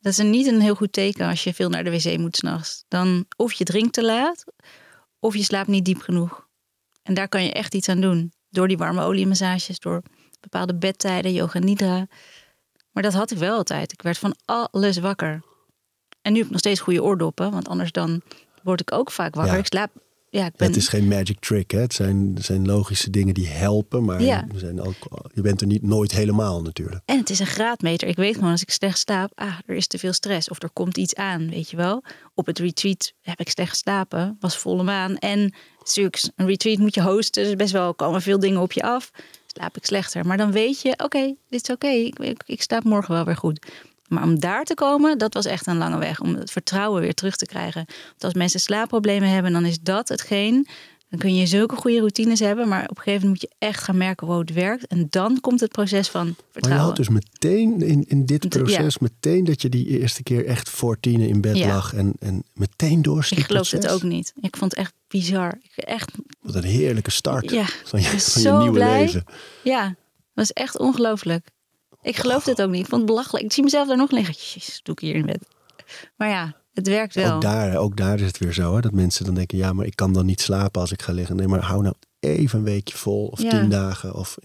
[0.00, 2.36] Dat is een, niet een heel goed teken als je veel naar de wc moet
[2.36, 2.84] s'nachts.
[2.88, 4.44] Dan of je drinkt te laat,
[5.20, 6.48] of je slaapt niet diep genoeg.
[7.02, 8.32] En daar kan je echt iets aan doen.
[8.48, 10.02] Door die warme oliemassages, door
[10.40, 12.06] bepaalde bedtijden, yoga nidra.
[12.90, 13.92] Maar dat had ik wel altijd.
[13.92, 15.42] Ik werd van alles wakker.
[16.22, 18.22] En nu heb ik nog steeds goede oordoppen, want anders dan
[18.62, 19.52] word ik ook vaak wakker.
[19.52, 19.58] Ja.
[19.58, 19.90] Ik slaap,
[20.36, 20.66] ja, ik ben...
[20.68, 21.78] Het is geen magic trick, hè?
[21.80, 24.46] Het zijn, zijn logische dingen die helpen, maar Ja.
[24.54, 24.96] zijn ook,
[25.34, 27.02] je bent er niet nooit helemaal natuurlijk.
[27.04, 28.08] En het is een graadmeter.
[28.08, 30.48] Ik weet gewoon als ik slecht slaap, ah, er is te veel stress.
[30.48, 32.04] Of er komt iets aan, weet je wel.
[32.34, 35.16] Op het retreat heb ik slecht geslapen, was volle maan.
[35.16, 38.82] En natuurlijk, een retreat moet je hosten, dus best wel komen veel dingen op je
[38.82, 39.10] af.
[39.46, 40.26] Slaap ik slechter.
[40.26, 41.86] Maar dan weet je, oké, dit is oké.
[41.88, 43.66] Ik, ik, ik slaap morgen wel weer goed.
[44.08, 46.20] Maar om daar te komen, dat was echt een lange weg.
[46.20, 47.84] Om het vertrouwen weer terug te krijgen.
[48.08, 50.66] Want als mensen slaapproblemen hebben, dan is dat hetgeen.
[51.10, 52.68] Dan kun je zulke goede routines hebben.
[52.68, 54.86] Maar op een gegeven moment moet je echt gaan merken hoe het werkt.
[54.86, 56.86] En dan komt het proces van Maar je vertrouwen.
[56.86, 58.48] had dus meteen in, in dit Ja.
[58.48, 61.66] proces, meteen dat je die eerste keer echt voor tienen in bed Ja.
[61.66, 63.38] lag en, en meteen doorsliep.
[63.40, 64.32] Ik geloof het ook niet.
[64.40, 65.58] Ik vond het echt bizar.
[65.62, 69.00] Ik echt, Wat een heerlijke start Ja, van je, van nieuwe blij.
[69.00, 69.24] leven.
[69.62, 69.96] ja, het
[70.34, 71.48] was echt ongelooflijk.
[72.06, 72.80] Ik geloofde het ook niet.
[72.82, 73.44] Ik vond het belachelijk.
[73.44, 74.34] Ik zie mezelf daar nog liggen.
[74.34, 75.38] Jezus, doe ik hier in bed.
[76.16, 77.34] Maar ja, het werkt wel.
[77.34, 79.86] Ook daar, ook daar is het weer zo, hè, dat mensen dan denken, ja, maar
[79.86, 81.36] ik kan dan niet slapen als ik ga liggen.
[81.36, 83.50] Nee, maar hou nou even een weekje vol of Ja.
[83.50, 84.14] tien dagen.
[84.14, 84.36] Of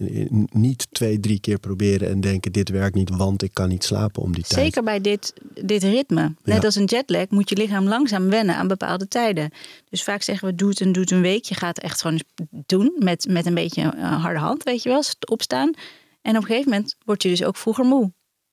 [0.52, 4.22] niet twee, drie keer proberen en denken, dit werkt niet, want ik kan niet slapen
[4.22, 4.60] om die tijd.
[4.64, 5.32] Zeker bij dit,
[5.62, 6.34] dit ritme.
[6.42, 6.62] Net Ja.
[6.64, 9.50] als een jetlag moet je lichaam langzaam wennen aan bepaalde tijden.
[9.90, 11.44] Dus vaak zeggen we doe het en doe het een week.
[11.44, 12.20] Je gaat het echt gewoon
[12.66, 15.02] doen met, met een beetje eh, harde hand, weet je wel.
[15.02, 15.70] st- Opstaan.
[16.22, 18.12] En op een gegeven moment word je dus ook vroeger moe.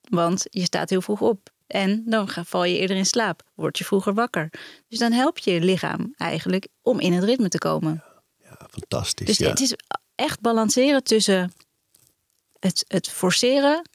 [0.09, 1.49] Want je staat heel vroeg op.
[1.67, 3.43] En dan val je eerder in slaap.
[3.55, 4.49] Word je vroeger wakker.
[4.87, 8.03] Dus dan help je je lichaam eigenlijk om in het ritme te komen.
[8.43, 9.27] Ja, fantastisch.
[9.27, 9.49] Dus ja.
[9.49, 9.75] het is
[10.15, 11.53] echt balanceren tussen
[12.59, 13.89] het, het forceren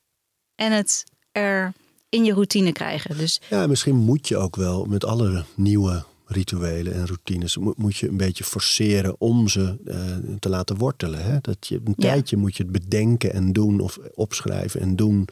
[0.55, 1.72] en het er
[2.09, 3.16] in je routine krijgen.
[3.16, 8.09] Dus Ja, misschien moet je ook wel met alle nieuwe rituelen en routines moet je
[8.09, 11.25] een beetje forceren om ze eh, te laten wortelen.
[11.25, 11.39] Hè?
[11.41, 15.29] Dat je een tijdje moet je het bedenken en doen of opschrijven en doen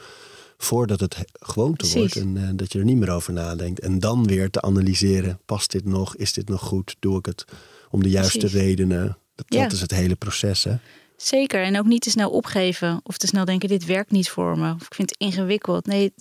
[0.57, 3.81] voordat het gewoonte wordt en uh, dat je er niet meer over nadenkt.
[3.81, 7.45] En dan weer te analyseren, past dit nog, is dit nog goed, doe ik het
[7.91, 9.19] om de juiste redenen.
[9.35, 10.75] Dat, dat, is het hele proces hè.
[11.17, 14.59] Zeker, en ook niet te snel opgeven of te snel denken, dit werkt niet voor
[14.59, 14.75] me.
[14.75, 15.87] Of ik vind het ingewikkeld.
[15.87, 16.13] Nee,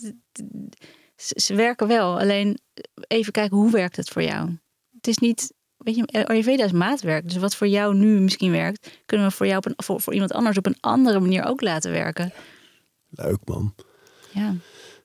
[1.35, 2.19] ze werken wel.
[2.19, 2.59] Alleen
[3.07, 4.57] even kijken, hoe werkt het voor jou?
[5.01, 7.23] Het is niet, weet je, Ayurveda is maatwerk.
[7.23, 10.13] Dus wat voor jou nu misschien werkt, kunnen we voor jou op een, voor, voor
[10.13, 12.33] iemand anders op een andere manier ook laten werken.
[13.09, 13.75] Leuk man.
[14.33, 14.55] Ja.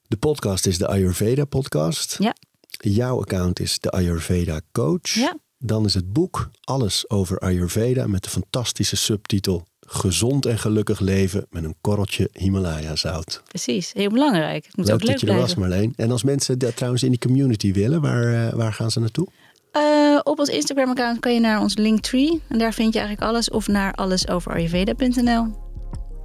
[0.08, 2.16] De podcast is de Ayurveda podcast.
[2.18, 2.34] Ja.
[2.68, 5.14] Jouw account is de Ayurveda coach.
[5.14, 5.36] Ja.
[5.58, 11.46] Dan is het boek Alles over Ayurveda met de fantastische subtitel Gezond en gelukkig leven
[11.50, 13.42] met een korreltje Himalaya zout.
[13.44, 14.64] Precies, heel belangrijk.
[14.64, 15.92] Het moet leuk ook leuk dat je er was Marleen.
[15.96, 19.28] En als mensen dat trouwens in die community willen, waar, uh, waar gaan ze naartoe?
[19.76, 22.42] Uh, op ons Instagram account kan je naar ons Linktree.
[22.48, 23.50] En daar vind je eigenlijk alles.
[23.50, 25.46] Of naar allesoverayurveda.nl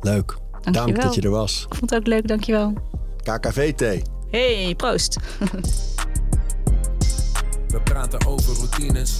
[0.01, 0.37] Leuk.
[0.71, 1.65] Dank dat je er was.
[1.69, 2.73] Ik vond het ook leuk, dankjewel.
[3.23, 4.01] KKV-thee.
[4.31, 5.17] Hey, proost.
[7.67, 9.19] We praten over routines.